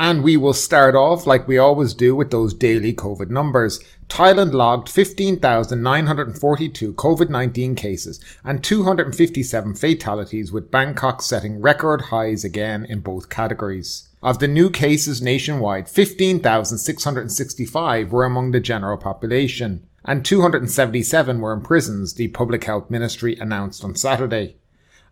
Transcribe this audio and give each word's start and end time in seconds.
And 0.00 0.24
we 0.24 0.36
will 0.38 0.54
start 0.54 0.94
off 0.94 1.26
like 1.26 1.46
we 1.46 1.58
always 1.58 1.92
do 1.92 2.16
with 2.16 2.30
those 2.30 2.54
daily 2.54 2.94
COVID 2.94 3.28
numbers. 3.28 3.80
Thailand 4.08 4.54
logged 4.54 4.88
15,942 4.88 6.94
COVID 6.94 7.28
19 7.28 7.74
cases 7.74 8.18
and 8.42 8.64
257 8.64 9.74
fatalities, 9.74 10.50
with 10.50 10.70
Bangkok 10.70 11.20
setting 11.20 11.60
record 11.60 12.00
highs 12.00 12.44
again 12.44 12.86
in 12.86 13.00
both 13.00 13.28
categories. 13.28 14.08
Of 14.22 14.38
the 14.38 14.48
new 14.48 14.70
cases 14.70 15.20
nationwide, 15.20 15.86
15,665 15.86 18.10
were 18.10 18.24
among 18.24 18.52
the 18.52 18.60
general 18.60 18.96
population, 18.96 19.86
and 20.06 20.24
277 20.24 21.42
were 21.42 21.52
in 21.52 21.60
prisons, 21.60 22.14
the 22.14 22.28
Public 22.28 22.64
Health 22.64 22.88
Ministry 22.88 23.36
announced 23.38 23.84
on 23.84 23.94
Saturday. 23.94 24.56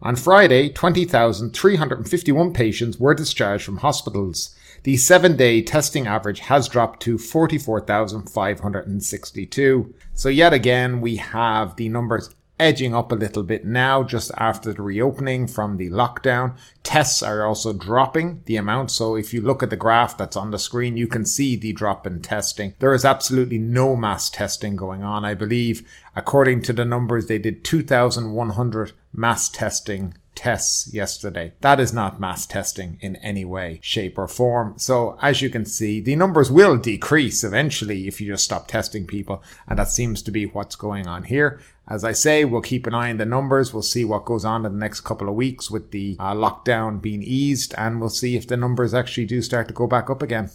On 0.01 0.17
Friday, 0.17 0.71
20,351 0.71 2.55
patients 2.55 2.99
were 2.99 3.15
discharged 3.15 3.65
from 3.65 3.77
hospitals. 3.79 4.55
The 4.89 4.97
seven 4.97 5.37
day 5.37 5.61
testing 5.61 6.07
average 6.07 6.41
has 6.41 6.67
dropped 6.67 7.03
to 7.03 7.19
44,562. 7.19 9.95
So, 10.15 10.31
yet 10.31 10.55
again, 10.55 11.03
we 11.03 11.17
have 11.17 11.77
the 11.77 11.91
numbers 11.91 12.35
edging 12.59 12.95
up 12.95 13.13
a 13.13 13.15
little 13.15 13.43
bit 13.43 13.67
now 13.67 14.03
just 14.03 14.31
after 14.39 14.73
the 14.73 14.81
reopening 14.81 15.47
from 15.47 15.77
the 15.77 15.91
lockdown. 15.91 16.57
Tests 16.85 17.23
are 17.23 17.45
also 17.45 17.75
dropping 17.75 18.41
the 18.47 18.57
amount. 18.57 18.91
So 18.91 19.15
if 19.15 19.35
you 19.35 19.43
look 19.43 19.63
at 19.63 19.69
the 19.69 19.77
graph 19.77 20.17
that's 20.17 20.39
on 20.39 20.53
the 20.53 20.59
screen, 20.59 20.97
you 20.97 21.07
can 21.07 21.27
see 21.27 21.55
the 21.55 21.75
drop 21.75 22.07
in 22.07 22.23
testing. 22.23 22.73
There 22.79 22.95
is 22.95 23.05
absolutely 23.05 23.59
no 23.59 23.95
mass 23.95 24.31
testing 24.31 24.75
going 24.75 25.03
on. 25.03 25.23
I 25.23 25.35
believe 25.35 25.87
according 26.17 26.63
to 26.63 26.73
the 26.73 26.87
numbers, 26.87 27.27
they 27.27 27.39
did 27.39 27.63
2,100 27.63 28.93
mass 29.13 29.51
testing 29.51 30.15
tests 30.39 30.95
yesterday. 30.95 31.53
That 31.63 31.81
is 31.81 31.93
not 31.93 32.21
mass 32.21 32.47
testing 32.47 32.97
in 33.01 33.17
any 33.17 33.45
way, 33.45 33.81
shape, 33.83 34.17
or 34.17 34.29
form. 34.29 34.75
So, 34.77 35.19
as 35.21 35.43
you 35.43 35.51
can 35.51 35.65
see, 35.65 36.01
the 36.01 36.15
numbers 36.15 36.49
will 36.49 36.77
decrease 36.77 37.43
eventually 37.43 38.07
if 38.07 38.21
you 38.21 38.29
just 38.29 38.45
stop 38.45 38.69
testing 38.69 39.05
people. 39.05 39.43
And 39.67 39.81
that 39.81 39.89
seems 39.89 40.23
to 40.23 40.31
be 40.31 40.47
what's 40.47 40.77
going 40.77 41.09
on 41.09 41.25
here. 41.25 41.61
As 41.89 42.05
I 42.05 42.13
say, 42.13 42.45
we'll 42.45 42.61
keep 42.61 42.87
an 42.87 42.95
eye 42.95 43.11
on 43.11 43.17
the 43.17 43.25
numbers. 43.25 43.75
We'll 43.75 43.83
see 43.83 44.05
what 44.05 44.27
goes 44.27 44.45
on 44.45 44.65
in 44.65 44.73
the 44.73 44.79
next 44.79 45.01
couple 45.01 45.29
of 45.29 45.35
weeks 45.35 45.73
with 45.73 45.91
the 45.91 46.17
uh, 46.21 46.35
lockdown 46.35 47.03
being 47.03 47.25
eased, 47.25 47.75
and 47.77 48.01
we'll 48.01 48.09
see 48.09 48.37
if 48.37 48.47
the 48.47 48.57
numbers 48.57 48.95
actually 48.95 49.27
do 49.27 49.43
start 49.43 49.67
to 49.67 49.75
go 49.75 49.89
back 49.89 50.09
up 50.09 50.23
again. 50.23 50.51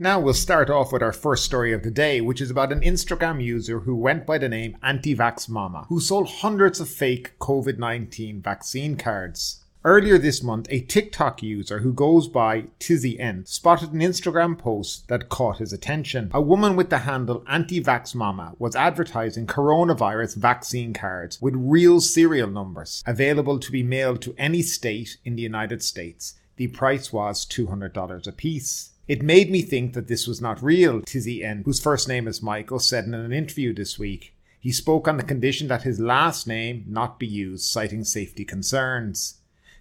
Now 0.00 0.20
we'll 0.20 0.34
start 0.34 0.70
off 0.70 0.92
with 0.92 1.02
our 1.02 1.12
first 1.12 1.44
story 1.44 1.72
of 1.72 1.82
the 1.82 1.90
day, 1.90 2.20
which 2.20 2.40
is 2.40 2.52
about 2.52 2.70
an 2.70 2.82
Instagram 2.82 3.42
user 3.42 3.80
who 3.80 3.96
went 3.96 4.26
by 4.26 4.38
the 4.38 4.48
name 4.48 4.76
Anti-Vax 4.80 5.48
Mama, 5.48 5.86
who 5.88 5.98
sold 5.98 6.28
hundreds 6.28 6.78
of 6.78 6.88
fake 6.88 7.36
COVID-19 7.40 8.40
vaccine 8.40 8.96
cards. 8.96 9.64
Earlier 9.84 10.16
this 10.16 10.40
month, 10.40 10.68
a 10.70 10.82
TikTok 10.82 11.42
user 11.42 11.80
who 11.80 11.92
goes 11.92 12.28
by 12.28 12.66
TizzyEnt 12.78 13.48
spotted 13.48 13.92
an 13.92 13.98
Instagram 13.98 14.56
post 14.56 15.08
that 15.08 15.28
caught 15.28 15.58
his 15.58 15.72
attention. 15.72 16.30
A 16.32 16.40
woman 16.40 16.76
with 16.76 16.90
the 16.90 16.98
handle 16.98 17.42
Anti-Vax 17.48 18.14
Mama 18.14 18.54
was 18.56 18.76
advertising 18.76 19.48
coronavirus 19.48 20.36
vaccine 20.36 20.94
cards 20.94 21.42
with 21.42 21.56
real 21.56 22.00
serial 22.00 22.48
numbers 22.48 23.02
available 23.04 23.58
to 23.58 23.72
be 23.72 23.82
mailed 23.82 24.22
to 24.22 24.34
any 24.38 24.62
state 24.62 25.16
in 25.24 25.34
the 25.34 25.42
United 25.42 25.82
States. 25.82 26.34
The 26.54 26.68
price 26.68 27.12
was 27.12 27.44
$200 27.44 28.28
a 28.28 28.32
piece. 28.32 28.90
It 29.08 29.22
made 29.22 29.50
me 29.50 29.62
think 29.62 29.94
that 29.94 30.06
this 30.06 30.26
was 30.26 30.42
not 30.42 30.62
real, 30.62 31.00
TizzyEnt, 31.00 31.64
whose 31.64 31.80
first 31.80 32.08
name 32.08 32.28
is 32.28 32.42
Michael, 32.42 32.78
said 32.78 33.06
in 33.06 33.14
an 33.14 33.32
interview 33.32 33.72
this 33.72 33.98
week. 33.98 34.34
He 34.60 34.70
spoke 34.70 35.08
on 35.08 35.16
the 35.16 35.22
condition 35.22 35.68
that 35.68 35.84
his 35.84 35.98
last 35.98 36.46
name 36.46 36.84
not 36.86 37.18
be 37.18 37.26
used, 37.26 37.64
citing 37.64 38.04
safety 38.04 38.44
concerns. 38.44 39.38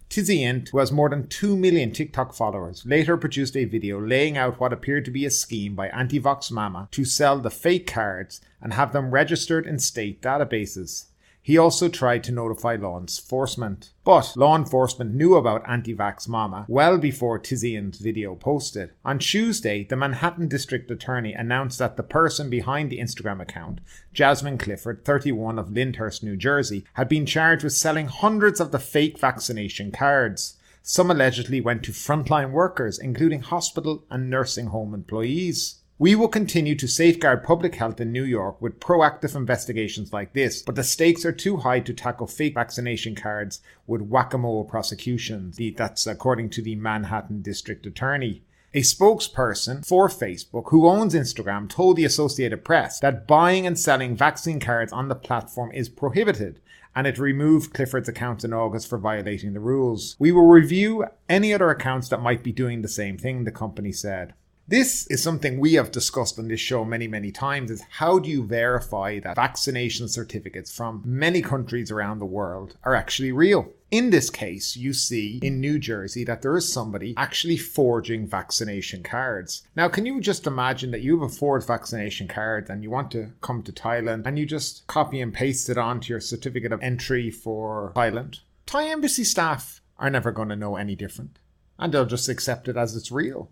TizzyEnt, 0.10 0.70
who 0.70 0.78
has 0.80 0.94
more 0.94 1.10
than 1.10 1.28
2 1.28 1.58
million 1.58 1.92
TikTok 1.92 2.34
followers, 2.34 2.86
later 2.86 3.18
produced 3.18 3.58
a 3.58 3.66
video 3.66 4.00
laying 4.00 4.38
out 4.38 4.62
what 4.62 4.72
appeared 4.72 5.04
to 5.04 5.12
be 5.12 5.26
a 5.26 5.30
scheme 5.30 5.76
by 5.76 5.90
Anti-Vax 5.90 6.50
Mama 6.50 6.88
to 6.92 7.04
sell 7.04 7.38
the 7.38 7.52
fake 7.52 7.86
cards 7.86 8.40
and 8.62 8.76
have 8.76 8.94
them 8.94 9.12
registered 9.12 9.68
in 9.68 9.78
state 9.78 10.22
databases. 10.22 11.07
He 11.48 11.58
also 11.58 11.88
tried 11.88 12.26
to 12.26 12.34
notify 12.34 12.76
law 12.76 13.00
enforcement. 13.00 13.92
But 14.04 14.36
law 14.36 14.58
enforcement 14.58 15.16
knew 15.16 15.36
about 15.36 15.64
anti-vax 15.66 16.28
mama 16.28 16.66
well 16.68 16.98
before 16.98 17.40
TizzyEnt's 17.40 18.00
video 18.00 18.36
posted. 18.36 18.92
On 19.06 19.18
Tuesday, 19.18 19.86
the 19.86 19.96
Manhattan 19.96 20.50
District 20.50 20.92
Attorney 20.92 21.32
announced 21.32 21.80
that 21.80 21.96
the 21.96 22.04
person 22.04 22.50
behind 22.50 22.90
the 22.90 23.00
Instagram 23.00 23.42
account, 23.42 23.80
Jasmine 24.12 24.58
Clifford, 24.58 25.06
31 25.06 25.58
of 25.58 25.72
Lyndhurst, 25.72 26.22
New 26.22 26.36
Jersey, 26.36 26.84
had 26.96 27.08
been 27.08 27.26
charged 27.26 27.64
with 27.64 27.72
selling 27.72 28.08
hundreds 28.08 28.60
of 28.60 28.74
the 28.74 28.78
fake 28.78 29.18
vaccination 29.18 29.94
cards. 29.94 30.58
Some 30.82 31.10
allegedly 31.10 31.62
went 31.62 31.82
to 31.84 31.94
frontline 31.94 32.52
workers, 32.52 33.00
including 33.00 33.40
hospital 33.40 34.04
and 34.12 34.30
nursing 34.30 34.66
home 34.66 34.94
employees. 34.94 35.76
We 36.00 36.14
will 36.14 36.28
continue 36.28 36.76
to 36.76 36.88
safeguard 36.88 37.44
public 37.44 37.74
health 37.74 38.00
in 38.00 38.12
New 38.12 38.24
York 38.24 38.62
with 38.62 38.80
proactive 38.80 39.36
investigations 39.36 40.14
like 40.14 40.34
this, 40.34 40.62
but 40.62 40.76
the 40.76 40.84
stakes 40.84 41.26
are 41.26 41.32
too 41.32 41.58
high 41.58 41.80
to 41.80 41.92
tackle 41.92 42.28
fake 42.28 42.54
vaccination 42.54 43.16
cards 43.16 43.62
with 43.88 44.04
whack-a-mole 44.04 44.66
prosecutions. 44.66 45.58
That's 45.76 46.06
according 46.06 46.52
to 46.52 46.62
the 46.62 46.76
Manhattan 46.76 47.42
District 47.42 47.84
Attorney. 47.88 48.44
A 48.76 48.82
spokesperson 48.82 49.84
for 49.84 50.08
Facebook 50.08 50.70
who 50.70 50.86
owns 50.86 51.16
Instagram 51.16 51.68
told 51.68 51.96
the 51.96 52.06
Associated 52.06 52.64
Press 52.64 53.00
that 53.00 53.28
buying 53.28 53.66
and 53.66 53.80
selling 53.80 54.16
vaccine 54.16 54.60
cards 54.60 54.94
on 54.94 55.08
the 55.08 55.16
platform 55.16 55.72
is 55.72 55.90
prohibited 55.90 56.60
and 56.96 57.08
it 57.08 57.18
removed 57.18 57.74
Clifford's 57.74 58.08
account 58.08 58.44
in 58.44 58.54
August 58.54 58.88
for 58.88 59.00
violating 59.00 59.54
the 59.54 59.60
rules. 59.60 60.16
We 60.20 60.32
will 60.32 60.46
review 60.46 61.06
any 61.28 61.56
other 61.56 61.72
accounts 61.72 62.08
that 62.10 62.22
might 62.22 62.44
be 62.44 62.52
doing 62.52 62.84
the 62.84 62.88
same 62.88 63.18
thing, 63.18 63.46
the 63.46 63.52
company 63.52 63.92
said. 63.92 64.36
This 64.70 65.08
is 65.08 65.24
something 65.24 65.60
we 65.60 65.76
have 65.76 65.92
discussed 65.92 66.38
on 66.38 66.50
this 66.50 66.60
show 66.60 66.84
many, 66.84 67.08
many 67.08 67.32
times 67.32 67.72
is 67.72 67.82
how 67.90 68.20
do 68.20 68.30
you 68.30 68.44
verify 68.44 69.18
that 69.20 69.38
vaccination 69.38 70.10
certificates 70.10 70.76
from 70.76 71.02
many 71.06 71.42
countries 71.42 71.90
around 71.90 72.20
the 72.20 72.26
world 72.26 72.76
are 72.84 72.94
actually 72.94 73.32
real? 73.32 73.72
In 73.92 74.10
this 74.10 74.30
case, 74.30 74.76
you 74.76 74.92
see 74.92 75.40
in 75.42 75.62
New 75.62 75.80
Jersey 75.80 76.26
that 76.26 76.42
there 76.42 76.58
is 76.58 76.70
somebody 76.70 77.14
actually 77.16 77.56
forging 77.56 78.28
vaccination 78.28 79.04
cards. 79.04 79.66
Now, 79.74 79.88
can 79.88 80.06
you 80.06 80.20
just 80.20 80.46
imagine 80.46 80.92
that 80.92 81.02
you 81.02 81.18
have 81.18 81.32
a 81.32 81.34
forged 81.34 81.68
vaccination 81.68 82.28
card 82.28 82.70
and 82.70 82.84
you 82.84 82.90
want 82.90 83.10
to 83.12 83.32
come 83.40 83.64
to 83.64 83.72
Thailand 83.72 84.26
and 84.26 84.38
you 84.38 84.46
just 84.46 84.86
copy 84.88 85.22
and 85.22 85.34
paste 85.34 85.70
it 85.70 85.78
onto 85.78 86.12
your 86.12 86.20
certificate 86.20 86.74
of 86.74 86.84
entry 86.84 87.32
for 87.32 87.94
Thailand? 87.96 88.42
Thai 88.66 88.90
embassy 88.90 89.24
staff 89.24 89.82
are 89.98 90.10
never 90.10 90.34
going 90.34 90.50
to 90.50 90.58
know 90.58 90.76
any 90.76 90.98
different 90.98 91.40
and 91.80 91.94
they'll 91.94 92.06
just 92.06 92.28
accept 92.28 92.68
it 92.68 92.76
as 92.76 92.98
it's 92.98 93.14
real. 93.14 93.50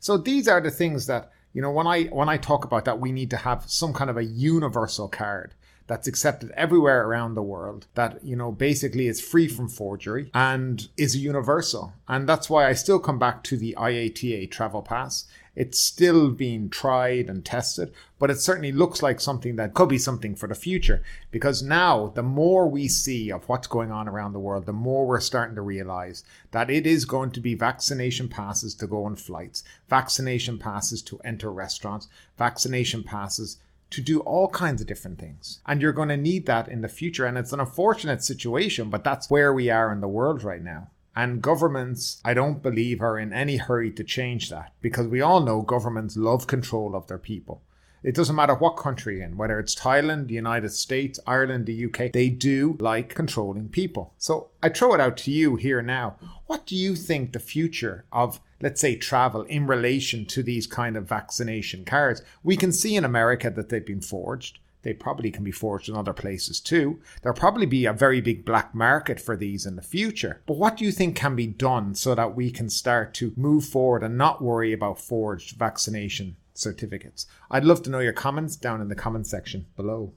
So 0.00 0.16
these 0.16 0.48
are 0.48 0.60
the 0.60 0.70
things 0.70 1.06
that 1.06 1.30
you 1.52 1.62
know 1.62 1.70
when 1.70 1.86
I 1.86 2.04
when 2.04 2.28
I 2.28 2.36
talk 2.36 2.64
about 2.64 2.84
that 2.84 3.00
we 3.00 3.12
need 3.12 3.30
to 3.30 3.36
have 3.36 3.64
some 3.66 3.92
kind 3.92 4.10
of 4.10 4.16
a 4.16 4.24
universal 4.24 5.08
card 5.08 5.54
that's 5.86 6.06
accepted 6.06 6.50
everywhere 6.50 7.06
around 7.06 7.34
the 7.34 7.42
world 7.42 7.86
that 7.94 8.22
you 8.22 8.36
know 8.36 8.52
basically 8.52 9.08
is 9.08 9.20
free 9.20 9.48
from 9.48 9.68
forgery 9.68 10.30
and 10.34 10.88
is 10.96 11.16
universal. 11.16 11.94
And 12.06 12.28
that's 12.28 12.48
why 12.48 12.68
i 12.68 12.74
still 12.74 12.98
come 12.98 13.18
back 13.18 13.42
to 13.44 13.56
the 13.56 13.74
iata 13.78 14.50
travel 14.50 14.82
pass 14.82 15.26
it's 15.58 15.80
still 15.80 16.30
being 16.30 16.70
tried 16.70 17.28
and 17.28 17.44
tested, 17.44 17.92
but 18.20 18.30
it 18.30 18.38
certainly 18.38 18.70
looks 18.70 19.02
like 19.02 19.20
something 19.20 19.56
that 19.56 19.74
could 19.74 19.88
be 19.88 19.98
something 19.98 20.36
for 20.36 20.46
the 20.46 20.54
future 20.54 21.02
because 21.32 21.64
now 21.64 22.12
the 22.14 22.22
more 22.22 22.68
we 22.68 22.86
see 22.86 23.32
of 23.32 23.48
what's 23.48 23.66
going 23.66 23.90
on 23.90 24.08
around 24.08 24.32
the 24.32 24.38
world, 24.38 24.66
the 24.66 24.72
more 24.72 25.04
we're 25.04 25.18
starting 25.18 25.56
to 25.56 25.60
realize 25.60 26.22
that 26.52 26.70
it 26.70 26.86
is 26.86 27.04
going 27.04 27.32
to 27.32 27.40
be 27.40 27.56
vaccination 27.56 28.28
passes 28.28 28.72
to 28.72 28.86
go 28.86 29.04
on 29.04 29.16
flights, 29.16 29.64
vaccination 29.88 30.60
passes 30.60 31.02
to 31.02 31.18
enter 31.24 31.50
restaurants, 31.50 32.06
vaccination 32.38 33.02
passes 33.02 33.58
to 33.90 34.00
do 34.00 34.20
all 34.20 34.48
kinds 34.48 34.80
of 34.80 34.86
different 34.86 35.18
things. 35.18 35.58
And 35.66 35.82
you're 35.82 35.92
going 35.92 36.10
to 36.10 36.16
need 36.16 36.46
that 36.46 36.68
in 36.68 36.82
the 36.82 36.88
future. 36.88 37.26
And 37.26 37.36
it's 37.36 37.52
an 37.52 37.58
unfortunate 37.58 38.22
situation, 38.22 38.90
but 38.90 39.02
that's 39.02 39.28
where 39.28 39.52
we 39.52 39.70
are 39.70 39.90
in 39.90 40.00
the 40.00 40.06
world 40.06 40.44
right 40.44 40.62
now. 40.62 40.90
And 41.18 41.42
governments, 41.42 42.20
I 42.24 42.32
don't 42.32 42.62
believe, 42.62 43.02
are 43.02 43.18
in 43.18 43.32
any 43.32 43.56
hurry 43.56 43.90
to 43.90 44.04
change 44.04 44.50
that 44.50 44.72
because 44.80 45.08
we 45.08 45.20
all 45.20 45.40
know 45.40 45.62
governments 45.62 46.16
love 46.16 46.46
control 46.46 46.94
of 46.94 47.08
their 47.08 47.18
people. 47.18 47.60
It 48.04 48.14
doesn't 48.14 48.36
matter 48.36 48.54
what 48.54 48.76
country 48.76 49.20
in, 49.20 49.36
whether 49.36 49.58
it's 49.58 49.74
Thailand, 49.74 50.28
the 50.28 50.34
United 50.34 50.70
States, 50.70 51.18
Ireland, 51.26 51.66
the 51.66 51.86
UK, 51.86 52.12
they 52.12 52.28
do 52.28 52.76
like 52.78 53.16
controlling 53.16 53.68
people. 53.68 54.14
So 54.16 54.50
I 54.62 54.68
throw 54.68 54.94
it 54.94 55.00
out 55.00 55.16
to 55.16 55.32
you 55.32 55.56
here 55.56 55.82
now. 55.82 56.14
What 56.46 56.66
do 56.66 56.76
you 56.76 56.94
think 56.94 57.32
the 57.32 57.40
future 57.40 58.04
of, 58.12 58.38
let's 58.62 58.80
say, 58.80 58.94
travel 58.94 59.42
in 59.42 59.66
relation 59.66 60.24
to 60.26 60.44
these 60.44 60.68
kind 60.68 60.96
of 60.96 61.08
vaccination 61.08 61.84
cards? 61.84 62.22
We 62.44 62.56
can 62.56 62.70
see 62.70 62.94
in 62.94 63.04
America 63.04 63.50
that 63.50 63.70
they've 63.70 63.84
been 63.84 64.02
forged. 64.02 64.60
They 64.88 64.94
probably 64.94 65.30
can 65.30 65.44
be 65.44 65.52
forged 65.52 65.90
in 65.90 65.96
other 65.96 66.14
places 66.14 66.60
too. 66.60 66.98
There'll 67.20 67.36
probably 67.36 67.66
be 67.66 67.84
a 67.84 67.92
very 67.92 68.22
big 68.22 68.46
black 68.46 68.74
market 68.74 69.20
for 69.20 69.36
these 69.36 69.66
in 69.66 69.76
the 69.76 69.82
future. 69.82 70.40
But 70.46 70.56
what 70.56 70.78
do 70.78 70.86
you 70.86 70.92
think 70.92 71.14
can 71.14 71.36
be 71.36 71.46
done 71.46 71.94
so 71.94 72.14
that 72.14 72.34
we 72.34 72.50
can 72.50 72.70
start 72.70 73.12
to 73.16 73.34
move 73.36 73.66
forward 73.66 74.02
and 74.02 74.16
not 74.16 74.40
worry 74.40 74.72
about 74.72 74.98
forged 74.98 75.58
vaccination 75.58 76.36
certificates? 76.54 77.26
I'd 77.50 77.66
love 77.66 77.82
to 77.82 77.90
know 77.90 77.98
your 77.98 78.14
comments 78.14 78.56
down 78.56 78.80
in 78.80 78.88
the 78.88 78.94
comment 78.94 79.26
section 79.26 79.66
below. 79.76 80.14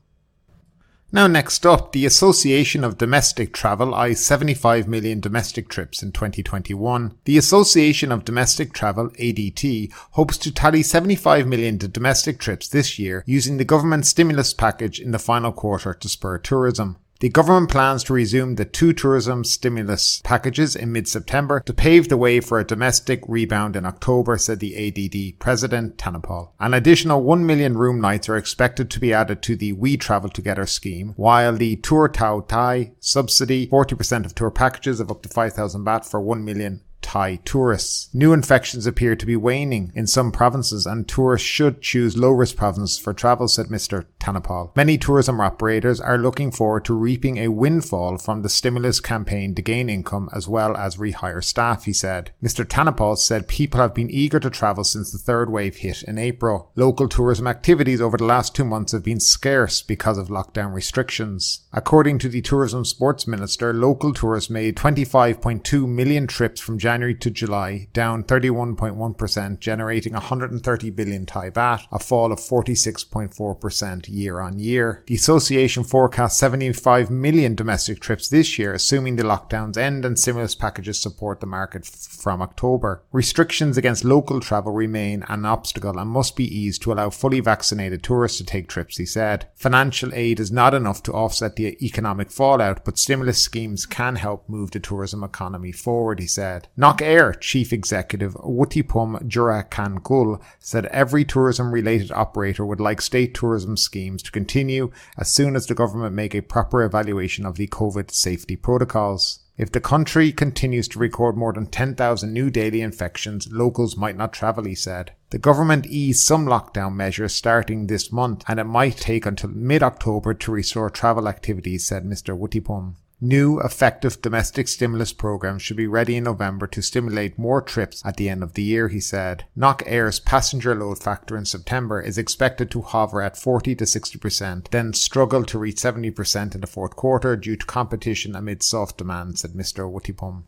Now, 1.13 1.28
next 1.28 1.66
up, 1.66 1.92
the 1.92 2.06
Association 2.06 2.86
of 2.86 2.98
Domestic 2.98 3.52
Travel 3.52 3.94
eyes 3.94 4.25
75 4.25 4.88
million 4.88 5.19
domestic 5.19 5.68
trips 5.68 6.02
in 6.02 6.13
2021. 6.13 7.18
The 7.25 7.38
Association 7.38 8.13
of 8.13 8.24
Domestic 8.24 8.72
Travel, 8.72 9.10
ADT, 9.19 9.92
hopes 10.12 10.38
to 10.38 10.54
tally 10.54 10.81
75 10.81 11.48
million 11.48 11.78
domestic 11.78 12.40
trips 12.40 12.69
this 12.69 12.98
year 12.98 13.25
using 13.28 13.58
the 13.58 13.66
government 13.66 14.06
stimulus 14.06 14.54
package 14.54 15.02
in 15.02 15.12
the 15.12 15.19
final 15.19 15.52
quarter 15.52 15.94
to 15.94 16.08
spur 16.08 16.38
tourism. 16.38 16.96
The 17.21 17.29
government 17.29 17.69
plans 17.69 18.03
to 18.06 18.13
resume 18.13 18.56
the 18.56 18.65
two 18.65 18.94
tourism 18.94 19.44
stimulus 19.44 20.21
packages 20.23 20.75
in 20.75 20.91
mid-September 20.91 21.59
to 21.59 21.71
pave 21.71 22.09
the 22.09 22.18
way 22.18 22.39
for 22.39 22.59
a 22.59 22.65
domestic 22.65 23.21
rebound 23.27 23.75
in 23.75 23.85
October, 23.85 24.39
said 24.39 24.59
the 24.59 24.73
ADT 24.73 25.38
president, 25.38 25.97
Tanapal. 25.97 26.50
An 26.59 26.73
additional 26.73 27.21
1 27.21 27.45
million 27.45 27.77
room 27.77 28.01
nights 28.01 28.27
are 28.27 28.38
expected 28.38 28.89
to 28.89 29.00
be 29.00 29.13
added 29.13 29.44
to 29.44 29.56
the 29.56 29.73
We 29.73 29.97
Travel 29.97 30.31
Together 30.31 30.65
scheme, 30.65 31.13
while 31.15 31.56
the 31.56 31.75
Tour 31.75 32.09
Teaw 32.09 32.47
Thai 32.47 32.94
subsidy 33.00 33.67
40% 33.67 34.25
of 34.25 34.33
tour 34.33 34.50
packages 34.50 35.00
of 35.00 35.12
up 35.12 35.21
to 35.21 35.29
5,000 35.29 35.85
baht 35.85 36.09
for 36.09 36.19
1 36.19 36.44
million 36.44 36.81
Thai 37.12 37.42
tourists. 37.44 38.08
New 38.13 38.31
infections 38.31 38.86
appear 38.86 39.18
to 39.18 39.25
be 39.25 39.36
waning 39.36 39.92
in 39.94 40.08
some 40.08 40.31
provinces 40.31 40.86
and 40.86 41.06
tourists 41.06 41.46
should 41.46 41.81
choose 41.81 42.16
low 42.16 42.30
risk 42.30 42.56
provinces 42.56 42.98
for 42.98 43.13
travel, 43.13 43.50
said 43.50 43.66
Mr. 43.66 44.06
Tanapal. 44.18 44.74
Many 44.78 44.98
tourism 44.98 45.42
operators 45.42 46.00
are 46.00 46.18
looking 46.18 46.52
forward 46.52 46.86
to 46.86 46.94
reaping 46.94 47.36
a 47.36 47.50
windfall 47.50 48.18
from 48.18 48.44
the 48.44 48.48
stimulus 48.48 49.02
campaign 49.02 49.54
to 49.56 49.62
gain 49.62 49.90
income 49.90 50.30
as 50.34 50.48
well 50.48 50.78
as 50.78 50.96
rehire 50.96 51.44
staff, 51.44 51.84
he 51.84 51.92
said. 51.92 52.31
Mr. 52.42 52.63
Tanapal 52.63 53.18
said 53.18 53.46
people 53.50 53.81
have 53.81 53.94
been 53.94 54.10
eager 54.10 54.40
to 54.40 54.50
travel 54.50 54.86
since 54.86 55.12
the 55.12 55.18
third 55.18 55.50
wave 55.50 55.75
hit 55.75 56.04
in 56.04 56.18
April. 56.18 56.72
Local 56.78 57.10
tourism 57.10 57.46
activities 57.46 58.00
over 58.00 58.16
the 58.16 58.24
last 58.24 58.56
two 58.56 58.63
months 58.63 58.94
have 58.94 59.04
been 59.04 59.19
scarce 59.19 59.81
because 59.81 60.18
of 60.18 60.30
lockdown 60.30 60.74
restrictions. 60.74 61.68
According 61.74 62.19
to 62.19 62.30
the 62.30 62.42
tourism 62.42 62.86
sports 62.86 63.28
minister, 63.28 63.74
local 63.74 64.13
tourists 64.13 64.50
made 64.50 64.78
25.2 64.78 65.90
million 65.90 66.25
trips 66.25 66.62
from 66.62 66.80
January 66.80 67.00
January 67.01 67.15
to 67.15 67.31
July, 67.31 67.88
down 67.94 68.24
31.1%, 68.24 69.59
generating 69.59 70.13
130 70.13 70.89
billion 70.92 71.25
Thai 71.25 71.50
baht, 71.50 71.81
a 71.92 71.98
fall 71.98 72.31
of 72.31 72.39
46.4% 72.39 74.06
year 74.07 74.39
on 74.39 74.59
year. 74.59 75.03
The 75.07 75.15
association 75.15 75.83
forecasts 75.83 76.38
75 76.38 77.09
million 77.09 77.56
domestic 77.56 78.01
trips 78.01 78.30
this 78.30 78.59
year, 78.59 78.74
assuming 78.74 79.15
the 79.15 79.24
lockdowns 79.24 79.77
end 79.77 80.06
and 80.06 80.19
stimulus 80.19 80.53
packages 80.53 81.00
support 81.00 81.39
the 81.39 81.48
market 81.48 81.88
f- 81.88 81.92
from 81.92 82.39
October. 82.39 83.03
Restrictions 83.12 83.77
against 83.77 84.06
local 84.06 84.39
travel 84.39 84.71
remain 84.71 85.24
an 85.27 85.44
obstacle 85.44 85.98
and 85.98 86.09
must 86.09 86.36
be 86.36 86.45
eased 86.45 86.83
to 86.83 86.94
allow 86.94 87.09
fully 87.09 87.39
vaccinated 87.39 88.03
tourists 88.03 88.38
to 88.38 88.44
take 88.44 88.68
trips, 88.68 88.98
he 88.98 89.07
said. 89.07 89.48
Financial 89.56 90.13
aid 90.13 90.39
is 90.39 90.51
not 90.51 90.75
enough 90.75 91.01
to 91.01 91.13
offset 91.13 91.56
the 91.56 91.83
economic 91.83 92.30
fallout, 92.30 92.86
but 92.86 93.00
stimulus 93.00 93.42
schemes 93.42 93.88
can 93.88 94.18
help 94.18 94.48
move 94.48 94.69
the 94.69 94.80
tourism 94.80 95.24
economy 95.24 95.71
forward, 95.71 96.19
he 96.19 96.27
said. 96.27 96.68
Nok 96.91 97.01
Air 97.01 97.31
chief 97.31 97.71
executive 97.71 98.33
Wuttipum 98.33 99.23
Jurakankul 99.23 100.41
said 100.59 100.88
every 100.88 101.23
tourism 101.23 101.71
related 101.71 102.11
operator 102.11 102.65
would 102.65 102.81
like 102.81 102.99
state 102.99 103.33
tourism 103.33 103.77
schemes 103.77 104.21
to 104.23 104.31
continue 104.31 104.91
as 105.17 105.31
soon 105.31 105.55
as 105.55 105.67
the 105.67 105.73
government 105.73 106.13
make 106.13 106.35
a 106.35 106.41
proper 106.41 106.83
evaluation 106.83 107.45
of 107.45 107.55
the 107.55 107.67
COVID 107.67 108.11
safety 108.11 108.57
protocols. 108.57 109.39
If 109.57 109.71
the 109.71 109.79
country 109.79 110.33
continues 110.33 110.89
to 110.89 110.99
record 110.99 111.38
more 111.38 111.53
than 111.53 111.67
10,000 111.67 112.33
new 112.33 112.49
daily 112.49 112.81
infections, 112.81 113.47
locals 113.49 113.95
might 113.95 114.17
not 114.17 114.33
travel, 114.33 114.65
he 114.65 114.75
said. 114.75 115.13
The 115.29 115.39
government 115.39 115.85
eased 115.85 116.27
some 116.27 116.45
lockdown 116.45 116.95
measures 116.95 117.33
starting 117.33 117.88
this 117.88 118.11
month, 118.11 118.43
and 118.49 118.59
it 118.59 118.65
might 118.65 118.97
take 118.97 119.25
until 119.25 119.51
mid 119.51 119.81
October 119.81 120.33
to 120.33 120.51
restore 120.51 120.89
travel 120.89 121.29
activities, 121.29 121.85
said 121.85 122.03
Mr. 122.03 122.38
Wuttipum. 122.38 122.95
New 123.23 123.59
effective 123.59 124.19
domestic 124.19 124.68
stimulus 124.68 125.13
programs 125.13 125.62
should 125.62 125.77
be 125.77 125.85
ready 125.85 126.15
in 126.15 126.23
November 126.23 126.65
to 126.65 126.81
stimulate 126.81 127.38
more 127.38 127.62
trips 127.62 128.01
at 128.03 128.18
the 128.18 128.27
end 128.27 128.41
of 128.41 128.56
the 128.56 128.63
year, 128.63 128.88
he 128.88 129.00
said. 129.00 129.45
Nok 129.56 129.83
Air's 129.85 130.19
passenger 130.19 130.73
load 130.73 130.97
factor 130.97 131.38
in 131.38 131.45
September 131.45 132.01
is 132.01 132.18
expected 132.18 132.71
to 132.71 132.81
hover 132.81 133.21
at 133.21 133.38
40 133.38 133.75
to 133.75 133.83
60%, 133.83 134.69
then 134.69 134.91
struggle 134.94 135.44
to 135.44 135.59
reach 135.59 135.75
70% 135.75 136.56
in 136.56 136.62
the 136.62 136.68
fourth 136.68 136.95
quarter 136.95 137.38
due 137.38 137.56
to 137.56 137.65
competition 137.68 138.35
amid 138.35 138.63
soft 138.63 138.97
demand, 138.97 139.38
said 139.38 139.51
Mr. 139.51 139.88
Wuttipum. 139.88 140.45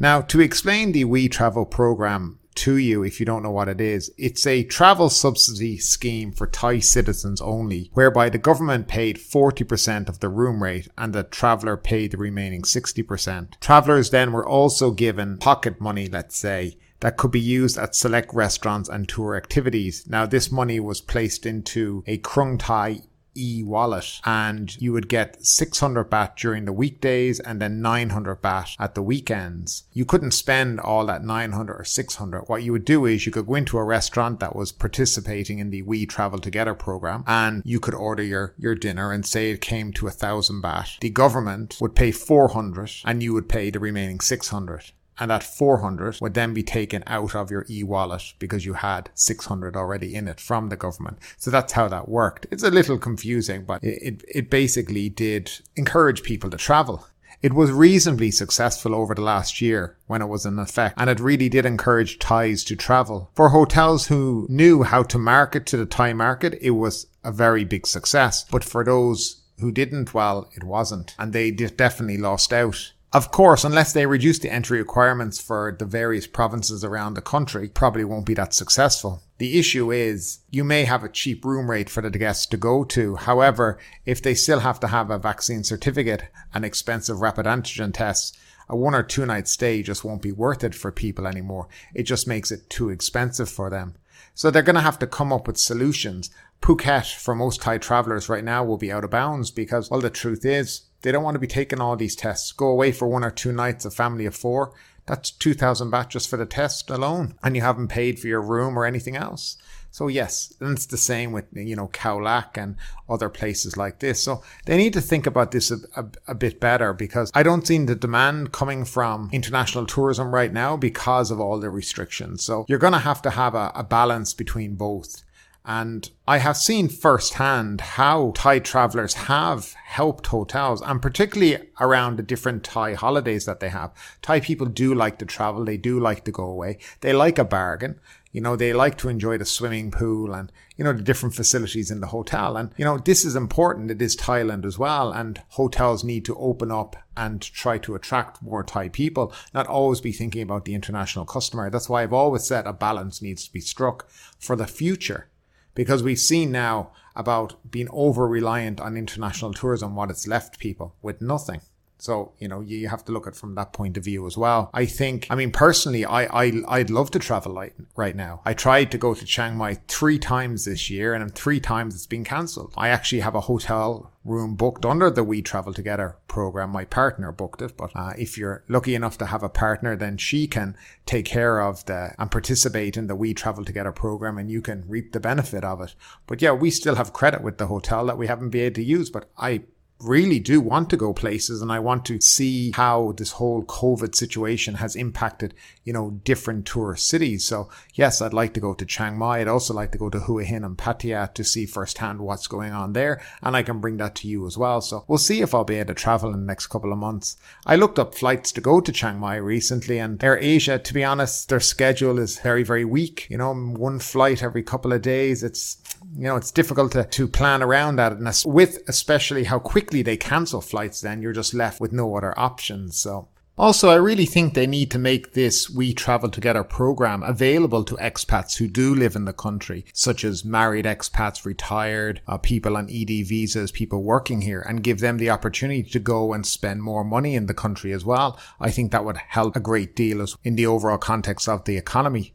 Now, 0.00 0.22
to 0.22 0.40
explain 0.40 0.92
the 0.92 1.04
We 1.04 1.28
Travel 1.28 1.66
program 1.66 2.38
to 2.56 2.76
you 2.76 3.02
if 3.02 3.20
you 3.20 3.26
don't 3.26 3.42
know 3.42 3.50
what 3.50 3.68
it 3.68 3.80
is. 3.80 4.10
It's 4.16 4.46
a 4.46 4.64
travel 4.64 5.10
subsidy 5.10 5.78
scheme 5.78 6.32
for 6.32 6.46
Thai 6.46 6.80
citizens 6.80 7.40
only, 7.40 7.90
whereby 7.94 8.28
the 8.28 8.38
government 8.38 8.88
paid 8.88 9.18
40% 9.18 10.08
of 10.08 10.20
the 10.20 10.28
room 10.28 10.62
rate 10.62 10.88
and 10.96 11.12
the 11.12 11.24
traveller 11.24 11.76
paid 11.76 12.12
the 12.12 12.18
remaining 12.18 12.62
60%. 12.62 13.60
Travellers 13.60 14.10
then 14.10 14.32
were 14.32 14.46
also 14.46 14.90
given 14.90 15.38
pocket 15.38 15.80
money, 15.80 16.06
let's 16.08 16.36
say, 16.36 16.76
that 17.00 17.16
could 17.16 17.30
be 17.30 17.40
used 17.40 17.76
at 17.76 17.94
select 17.94 18.32
restaurants 18.32 18.88
and 18.88 19.08
tour 19.08 19.36
activities. 19.36 20.06
Now, 20.08 20.24
this 20.24 20.50
money 20.50 20.80
was 20.80 21.00
placed 21.02 21.44
into 21.44 22.02
a 22.06 22.18
Krung 22.18 22.58
Thai 22.58 23.02
e-wallet 23.36 24.20
and 24.24 24.80
you 24.80 24.92
would 24.92 25.08
get 25.08 25.44
600 25.44 26.10
baht 26.10 26.36
during 26.36 26.64
the 26.64 26.72
weekdays 26.72 27.40
and 27.40 27.60
then 27.60 27.80
900 27.80 28.42
baht 28.42 28.76
at 28.78 28.94
the 28.94 29.02
weekends. 29.02 29.84
You 29.92 30.04
couldn't 30.04 30.32
spend 30.32 30.80
all 30.80 31.06
that 31.06 31.24
900 31.24 31.74
or 31.74 31.84
600. 31.84 32.44
What 32.46 32.62
you 32.62 32.72
would 32.72 32.84
do 32.84 33.04
is 33.06 33.26
you 33.26 33.32
could 33.32 33.46
go 33.46 33.54
into 33.54 33.78
a 33.78 33.84
restaurant 33.84 34.40
that 34.40 34.56
was 34.56 34.72
participating 34.72 35.58
in 35.58 35.70
the 35.70 35.82
We 35.82 36.06
Travel 36.06 36.38
Together 36.38 36.74
program 36.74 37.24
and 37.26 37.62
you 37.64 37.80
could 37.80 37.94
order 37.94 38.22
your, 38.22 38.54
your 38.58 38.74
dinner 38.74 39.12
and 39.12 39.24
say 39.24 39.50
it 39.50 39.60
came 39.60 39.92
to 39.94 40.06
a 40.06 40.10
thousand 40.10 40.62
baht. 40.62 41.00
The 41.00 41.10
government 41.10 41.76
would 41.80 41.94
pay 41.94 42.12
400 42.12 42.90
and 43.04 43.22
you 43.22 43.32
would 43.32 43.48
pay 43.48 43.70
the 43.70 43.80
remaining 43.80 44.20
600 44.20 44.92
and 45.18 45.30
that 45.30 45.42
400 45.42 46.20
would 46.20 46.34
then 46.34 46.54
be 46.54 46.62
taken 46.62 47.02
out 47.06 47.34
of 47.34 47.50
your 47.50 47.66
e-wallet 47.68 48.34
because 48.38 48.66
you 48.66 48.74
had 48.74 49.10
600 49.14 49.76
already 49.76 50.14
in 50.14 50.28
it 50.28 50.40
from 50.40 50.68
the 50.68 50.76
government. 50.76 51.18
So 51.36 51.50
that's 51.50 51.72
how 51.72 51.88
that 51.88 52.08
worked. 52.08 52.46
It's 52.50 52.62
a 52.62 52.70
little 52.70 52.98
confusing, 52.98 53.64
but 53.64 53.82
it, 53.82 54.24
it 54.28 54.50
basically 54.50 55.08
did 55.08 55.50
encourage 55.76 56.22
people 56.22 56.50
to 56.50 56.56
travel. 56.56 57.06
It 57.42 57.52
was 57.52 57.70
reasonably 57.70 58.30
successful 58.30 58.94
over 58.94 59.14
the 59.14 59.20
last 59.20 59.60
year 59.60 59.98
when 60.06 60.22
it 60.22 60.28
was 60.28 60.46
in 60.46 60.58
effect, 60.58 60.94
and 60.98 61.10
it 61.10 61.20
really 61.20 61.50
did 61.50 61.66
encourage 61.66 62.18
Thais 62.18 62.64
to 62.64 62.74
travel. 62.74 63.30
For 63.34 63.50
hotels 63.50 64.06
who 64.06 64.46
knew 64.48 64.82
how 64.82 65.02
to 65.02 65.18
market 65.18 65.66
to 65.66 65.76
the 65.76 65.84
Thai 65.84 66.14
market, 66.14 66.58
it 66.62 66.70
was 66.70 67.06
a 67.22 67.30
very 67.30 67.64
big 67.64 67.86
success. 67.86 68.44
But 68.50 68.64
for 68.64 68.82
those 68.82 69.42
who 69.60 69.72
didn't, 69.72 70.14
well, 70.14 70.48
it 70.54 70.64
wasn't. 70.64 71.14
And 71.18 71.34
they 71.34 71.50
definitely 71.50 72.16
lost 72.16 72.52
out. 72.52 72.92
Of 73.14 73.30
course, 73.30 73.62
unless 73.62 73.92
they 73.92 74.06
reduce 74.06 74.40
the 74.40 74.52
entry 74.52 74.78
requirements 74.78 75.40
for 75.40 75.76
the 75.78 75.84
various 75.84 76.26
provinces 76.26 76.82
around 76.82 77.14
the 77.14 77.22
country, 77.22 77.68
probably 77.68 78.04
won't 78.04 78.26
be 78.26 78.34
that 78.34 78.52
successful. 78.52 79.22
The 79.38 79.56
issue 79.56 79.92
is 79.92 80.40
you 80.50 80.64
may 80.64 80.82
have 80.82 81.04
a 81.04 81.08
cheap 81.08 81.44
room 81.44 81.70
rate 81.70 81.88
for 81.88 82.02
the 82.02 82.10
guests 82.10 82.44
to 82.46 82.56
go 82.56 82.82
to. 82.82 83.14
However, 83.14 83.78
if 84.04 84.20
they 84.20 84.34
still 84.34 84.58
have 84.60 84.80
to 84.80 84.88
have 84.88 85.12
a 85.12 85.18
vaccine 85.18 85.62
certificate 85.62 86.24
and 86.52 86.64
expensive 86.64 87.20
rapid 87.20 87.46
antigen 87.46 87.94
tests, 87.94 88.36
a 88.68 88.74
one 88.74 88.96
or 88.96 89.04
two 89.04 89.24
night 89.24 89.46
stay 89.46 89.80
just 89.80 90.04
won't 90.04 90.20
be 90.20 90.32
worth 90.32 90.64
it 90.64 90.74
for 90.74 90.90
people 90.90 91.28
anymore. 91.28 91.68
It 91.94 92.04
just 92.04 92.26
makes 92.26 92.50
it 92.50 92.68
too 92.68 92.90
expensive 92.90 93.48
for 93.48 93.70
them. 93.70 93.94
So 94.34 94.50
they're 94.50 94.62
going 94.62 94.74
to 94.74 94.80
have 94.80 94.98
to 94.98 95.06
come 95.06 95.32
up 95.32 95.46
with 95.46 95.58
solutions. 95.58 96.30
Phuket 96.60 97.14
for 97.14 97.36
most 97.36 97.60
Thai 97.60 97.78
travelers 97.78 98.28
right 98.28 98.42
now 98.42 98.64
will 98.64 98.78
be 98.78 98.90
out 98.90 99.04
of 99.04 99.10
bounds 99.10 99.52
because, 99.52 99.88
well, 99.88 100.00
the 100.00 100.10
truth 100.10 100.44
is 100.44 100.86
they 101.04 101.12
don't 101.12 101.22
want 101.22 101.34
to 101.34 101.38
be 101.40 101.46
taking 101.46 101.82
all 101.82 101.96
these 101.96 102.16
tests. 102.16 102.50
Go 102.50 102.66
away 102.66 102.90
for 102.90 103.06
one 103.06 103.22
or 103.22 103.30
two 103.30 103.52
nights, 103.52 103.84
a 103.84 103.90
family 103.90 104.24
of 104.24 104.34
four. 104.34 104.72
That's 105.04 105.30
2,000 105.30 105.90
baht 105.90 106.08
just 106.08 106.30
for 106.30 106.38
the 106.38 106.46
test 106.46 106.88
alone. 106.88 107.34
And 107.42 107.54
you 107.54 107.60
haven't 107.60 107.88
paid 107.88 108.18
for 108.18 108.26
your 108.26 108.40
room 108.40 108.78
or 108.78 108.86
anything 108.86 109.14
else. 109.14 109.58
So 109.90 110.08
yes, 110.08 110.54
and 110.60 110.76
it's 110.76 110.86
the 110.86 110.96
same 110.96 111.30
with, 111.30 111.44
you 111.52 111.76
know, 111.76 111.88
Khao 111.88 112.50
and 112.56 112.76
other 113.06 113.28
places 113.28 113.76
like 113.76 113.98
this. 113.98 114.22
So 114.22 114.42
they 114.64 114.78
need 114.78 114.94
to 114.94 115.02
think 115.02 115.26
about 115.26 115.50
this 115.50 115.70
a, 115.70 115.76
a, 115.94 116.06
a, 116.28 116.34
bit 116.34 116.58
better 116.58 116.94
because 116.94 117.30
I 117.34 117.42
don't 117.42 117.66
see 117.66 117.78
the 117.78 117.94
demand 117.94 118.50
coming 118.50 118.86
from 118.86 119.28
international 119.30 119.84
tourism 119.84 120.34
right 120.34 120.52
now 120.52 120.78
because 120.78 121.30
of 121.30 121.38
all 121.38 121.60
the 121.60 121.68
restrictions. 121.68 122.42
So 122.42 122.64
you're 122.66 122.78
going 122.78 122.94
to 122.94 122.98
have 122.98 123.20
to 123.22 123.30
have 123.30 123.54
a, 123.54 123.70
a 123.74 123.84
balance 123.84 124.32
between 124.32 124.74
both. 124.74 125.22
And 125.66 126.10
I 126.28 126.38
have 126.38 126.58
seen 126.58 126.90
firsthand 126.90 127.80
how 127.80 128.32
Thai 128.34 128.58
travelers 128.58 129.14
have 129.14 129.72
helped 129.84 130.26
hotels 130.26 130.82
and 130.82 131.00
particularly 131.00 131.70
around 131.80 132.16
the 132.16 132.22
different 132.22 132.64
Thai 132.64 132.92
holidays 132.92 133.46
that 133.46 133.60
they 133.60 133.70
have. 133.70 133.90
Thai 134.20 134.40
people 134.40 134.66
do 134.66 134.94
like 134.94 135.18
to 135.20 135.24
travel. 135.24 135.64
They 135.64 135.78
do 135.78 135.98
like 135.98 136.24
to 136.24 136.32
go 136.32 136.44
away. 136.44 136.78
They 137.00 137.14
like 137.14 137.38
a 137.38 137.46
bargain. 137.46 137.98
You 138.30 138.42
know, 138.42 138.56
they 138.56 138.74
like 138.74 138.98
to 138.98 139.08
enjoy 139.08 139.38
the 139.38 139.46
swimming 139.46 139.90
pool 139.90 140.34
and, 140.34 140.52
you 140.76 140.84
know, 140.84 140.92
the 140.92 141.02
different 141.02 141.34
facilities 141.34 141.90
in 141.90 142.00
the 142.00 142.08
hotel. 142.08 142.58
And, 142.58 142.70
you 142.76 142.84
know, 142.84 142.98
this 142.98 143.24
is 143.24 143.34
important. 143.36 143.90
It 143.90 144.02
is 144.02 144.16
Thailand 144.16 144.66
as 144.66 144.78
well. 144.78 145.12
And 145.12 145.40
hotels 145.50 146.04
need 146.04 146.26
to 146.26 146.36
open 146.36 146.70
up 146.72 146.96
and 147.16 147.40
try 147.40 147.78
to 147.78 147.94
attract 147.94 148.42
more 148.42 148.64
Thai 148.64 148.90
people, 148.90 149.32
not 149.54 149.68
always 149.68 150.02
be 150.02 150.12
thinking 150.12 150.42
about 150.42 150.66
the 150.66 150.74
international 150.74 151.24
customer. 151.24 151.70
That's 151.70 151.88
why 151.88 152.02
I've 152.02 152.12
always 152.12 152.44
said 152.44 152.66
a 152.66 152.72
balance 152.74 153.22
needs 153.22 153.46
to 153.46 153.52
be 153.52 153.60
struck 153.60 154.10
for 154.38 154.56
the 154.56 154.66
future 154.66 155.28
because 155.74 156.02
we've 156.02 156.18
seen 156.18 156.52
now 156.52 156.92
about 157.16 157.54
being 157.70 157.88
over 157.90 158.26
reliant 158.26 158.80
on 158.80 158.96
international 158.96 159.52
tourism, 159.52 159.94
what 159.94 160.10
it's 160.10 160.26
left 160.26 160.58
people 160.58 160.94
with 161.02 161.20
nothing. 161.20 161.60
So, 162.04 162.32
you 162.38 162.48
know, 162.48 162.60
you 162.60 162.88
have 162.88 163.02
to 163.06 163.12
look 163.12 163.26
at 163.26 163.34
from 163.34 163.54
that 163.54 163.72
point 163.72 163.96
of 163.96 164.04
view 164.04 164.26
as 164.26 164.36
well. 164.36 164.68
I 164.74 164.84
think, 164.84 165.26
I 165.30 165.34
mean, 165.34 165.50
personally, 165.50 166.04
I, 166.04 166.24
I, 166.44 166.52
I'd 166.68 166.90
love 166.90 167.10
to 167.12 167.18
travel 167.18 167.54
like, 167.54 167.74
right 167.96 168.14
now. 168.14 168.42
I 168.44 168.52
tried 168.52 168.90
to 168.90 168.98
go 168.98 169.14
to 169.14 169.24
Chiang 169.24 169.56
Mai 169.56 169.78
three 169.88 170.18
times 170.18 170.66
this 170.66 170.90
year 170.90 171.14
and 171.14 171.34
three 171.34 171.60
times 171.60 171.94
it's 171.94 172.06
been 172.06 172.22
cancelled. 172.22 172.74
I 172.76 172.90
actually 172.90 173.20
have 173.20 173.34
a 173.34 173.40
hotel 173.40 174.12
room 174.22 174.54
booked 174.54 174.84
under 174.84 175.08
the 175.08 175.24
We 175.24 175.40
Travel 175.40 175.72
Together 175.72 176.18
program. 176.28 176.68
My 176.68 176.84
partner 176.84 177.32
booked 177.32 177.62
it, 177.62 177.74
but 177.74 177.90
uh, 177.94 178.12
if 178.18 178.36
you're 178.36 178.64
lucky 178.68 178.94
enough 178.94 179.16
to 179.18 179.26
have 179.26 179.42
a 179.42 179.48
partner, 179.48 179.96
then 179.96 180.18
she 180.18 180.46
can 180.46 180.76
take 181.06 181.24
care 181.24 181.62
of 181.62 181.86
the 181.86 182.14
and 182.18 182.30
participate 182.30 182.98
in 182.98 183.06
the 183.06 183.16
We 183.16 183.32
Travel 183.32 183.64
Together 183.64 183.92
program 183.92 184.36
and 184.36 184.50
you 184.50 184.60
can 184.60 184.84
reap 184.86 185.12
the 185.12 185.20
benefit 185.20 185.64
of 185.64 185.80
it. 185.80 185.94
But 186.26 186.42
yeah, 186.42 186.52
we 186.52 186.70
still 186.70 186.96
have 186.96 187.14
credit 187.14 187.42
with 187.42 187.56
the 187.56 187.68
hotel 187.68 188.04
that 188.06 188.18
we 188.18 188.26
haven't 188.26 188.50
been 188.50 188.66
able 188.66 188.74
to 188.74 188.84
use, 188.84 189.08
but 189.08 189.30
I 189.38 189.62
really 190.04 190.38
do 190.38 190.60
want 190.60 190.90
to 190.90 190.96
go 190.96 191.12
places 191.12 191.62
and 191.62 191.72
I 191.72 191.78
want 191.78 192.04
to 192.06 192.20
see 192.20 192.72
how 192.72 193.12
this 193.16 193.32
whole 193.32 193.64
COVID 193.64 194.14
situation 194.14 194.74
has 194.74 194.96
impacted, 194.96 195.54
you 195.84 195.92
know, 195.92 196.10
different 196.24 196.66
tourist 196.66 197.08
cities. 197.08 197.44
So 197.44 197.68
yes, 197.94 198.20
I'd 198.20 198.32
like 198.32 198.54
to 198.54 198.60
go 198.60 198.74
to 198.74 198.84
Chiang 198.84 199.18
Mai. 199.18 199.40
I'd 199.40 199.48
also 199.48 199.74
like 199.74 199.92
to 199.92 199.98
go 199.98 200.10
to 200.10 200.20
Hua 200.20 200.44
Hin 200.44 200.64
and 200.64 200.76
Pattaya 200.76 201.32
to 201.34 201.44
see 201.44 201.66
firsthand 201.66 202.20
what's 202.20 202.46
going 202.46 202.72
on 202.72 202.92
there. 202.92 203.22
And 203.42 203.56
I 203.56 203.62
can 203.62 203.80
bring 203.80 203.96
that 203.98 204.14
to 204.16 204.28
you 204.28 204.46
as 204.46 204.58
well. 204.58 204.80
So 204.80 205.04
we'll 205.08 205.18
see 205.18 205.40
if 205.40 205.54
I'll 205.54 205.64
be 205.64 205.76
able 205.76 205.94
to 205.94 205.94
travel 205.94 206.32
in 206.32 206.40
the 206.40 206.46
next 206.46 206.66
couple 206.68 206.92
of 206.92 206.98
months. 206.98 207.36
I 207.66 207.76
looked 207.76 207.98
up 207.98 208.14
flights 208.14 208.52
to 208.52 208.60
go 208.60 208.80
to 208.80 208.92
Chiang 208.92 209.18
Mai 209.18 209.36
recently 209.36 209.98
and 209.98 210.22
Air 210.22 210.38
Asia, 210.38 210.78
to 210.78 210.94
be 210.94 211.04
honest, 211.04 211.48
their 211.48 211.60
schedule 211.60 212.18
is 212.18 212.38
very, 212.38 212.62
very 212.62 212.84
weak. 212.84 213.26
You 213.30 213.38
know, 213.38 213.54
one 213.54 213.98
flight 213.98 214.42
every 214.42 214.62
couple 214.62 214.92
of 214.92 215.02
days. 215.02 215.42
It's, 215.42 215.78
you 216.16 216.24
know, 216.24 216.36
it's 216.36 216.50
difficult 216.50 216.92
to, 216.92 217.04
to 217.04 217.28
plan 217.28 217.62
around 217.62 217.96
that. 217.96 218.12
And 218.12 218.42
with 218.46 218.78
especially 218.88 219.44
how 219.44 219.58
quickly 219.58 220.02
they 220.02 220.16
cancel 220.16 220.60
flights, 220.60 221.00
then 221.00 221.22
you're 221.22 221.32
just 221.32 221.54
left 221.54 221.80
with 221.80 221.92
no 221.92 222.16
other 222.16 222.38
options. 222.38 222.96
So 222.96 223.28
also, 223.56 223.88
I 223.88 223.94
really 223.94 224.26
think 224.26 224.54
they 224.54 224.66
need 224.66 224.90
to 224.90 224.98
make 224.98 225.34
this 225.34 225.70
We 225.70 225.94
Travel 225.94 226.28
Together 226.28 226.64
program 226.64 227.22
available 227.22 227.84
to 227.84 227.94
expats 227.98 228.56
who 228.56 228.66
do 228.66 228.92
live 228.92 229.14
in 229.14 229.26
the 229.26 229.32
country, 229.32 229.84
such 229.92 230.24
as 230.24 230.44
married 230.44 230.86
expats, 230.86 231.44
retired, 231.44 232.20
uh, 232.26 232.36
people 232.36 232.76
on 232.76 232.90
ED 232.90 233.24
visas, 233.28 233.70
people 233.70 234.02
working 234.02 234.40
here, 234.40 234.60
and 234.60 234.82
give 234.82 234.98
them 234.98 235.18
the 235.18 235.30
opportunity 235.30 235.84
to 235.84 236.00
go 236.00 236.32
and 236.32 236.44
spend 236.44 236.82
more 236.82 237.04
money 237.04 237.36
in 237.36 237.46
the 237.46 237.54
country 237.54 237.92
as 237.92 238.04
well. 238.04 238.40
I 238.58 238.72
think 238.72 238.90
that 238.90 239.04
would 239.04 239.18
help 239.18 239.54
a 239.54 239.60
great 239.60 239.94
deal 239.94 240.26
in 240.42 240.56
the 240.56 240.66
overall 240.66 240.98
context 240.98 241.48
of 241.48 241.64
the 241.64 241.76
economy. 241.76 242.34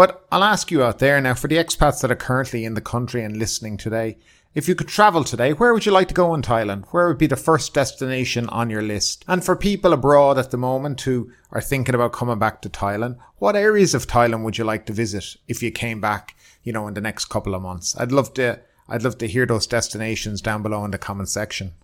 But 0.00 0.24
I'll 0.32 0.44
ask 0.44 0.70
you 0.70 0.82
out 0.82 0.98
there 0.98 1.20
now 1.20 1.34
for 1.34 1.46
the 1.46 1.58
expats 1.58 2.00
that 2.00 2.10
are 2.10 2.16
currently 2.16 2.64
in 2.64 2.72
the 2.72 2.80
country 2.80 3.22
and 3.22 3.36
listening 3.36 3.76
today, 3.76 4.16
if 4.54 4.66
you 4.66 4.74
could 4.74 4.88
travel 4.88 5.24
today, 5.24 5.52
where 5.52 5.74
would 5.74 5.84
you 5.84 5.92
like 5.92 6.08
to 6.08 6.14
go 6.14 6.32
in 6.32 6.40
Thailand? 6.40 6.86
Where 6.86 7.06
would 7.06 7.18
be 7.18 7.26
the 7.26 7.36
first 7.36 7.74
destination 7.74 8.48
on 8.48 8.70
your 8.70 8.80
list? 8.80 9.26
And 9.28 9.44
for 9.44 9.54
people 9.54 9.92
abroad 9.92 10.38
at 10.38 10.52
the 10.52 10.56
moment 10.56 11.02
who 11.02 11.30
are 11.50 11.60
thinking 11.60 11.94
about 11.94 12.14
coming 12.14 12.38
back 12.38 12.62
to 12.62 12.70
Thailand, 12.70 13.18
what 13.40 13.56
areas 13.56 13.94
of 13.94 14.06
Thailand 14.06 14.42
would 14.42 14.56
you 14.56 14.64
like 14.64 14.86
to 14.86 14.94
visit 14.94 15.36
if 15.48 15.62
you 15.62 15.70
came 15.70 16.00
back, 16.00 16.34
you 16.62 16.72
know, 16.72 16.88
in 16.88 16.94
the 16.94 17.02
next 17.02 17.26
couple 17.26 17.54
of 17.54 17.60
months? 17.60 17.94
I'd 17.98 18.10
love 18.10 18.32
to, 18.34 18.58
I'd 18.88 19.02
love 19.02 19.18
to 19.18 19.28
hear 19.28 19.44
those 19.44 19.66
destinations 19.66 20.40
down 20.40 20.62
below 20.62 20.82
in 20.86 20.92
the 20.92 20.96
comment 20.96 21.28
section. 21.28 21.74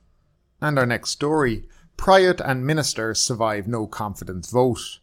And 0.63 0.79
our 0.79 0.87
next 0.87 1.11
story, 1.11 1.69
Prayut 1.99 2.41
and 2.43 2.65
ministers 2.65 3.21
survive 3.21 3.69
no 3.69 3.87
confidence 3.87 4.51
vote. 4.51 5.01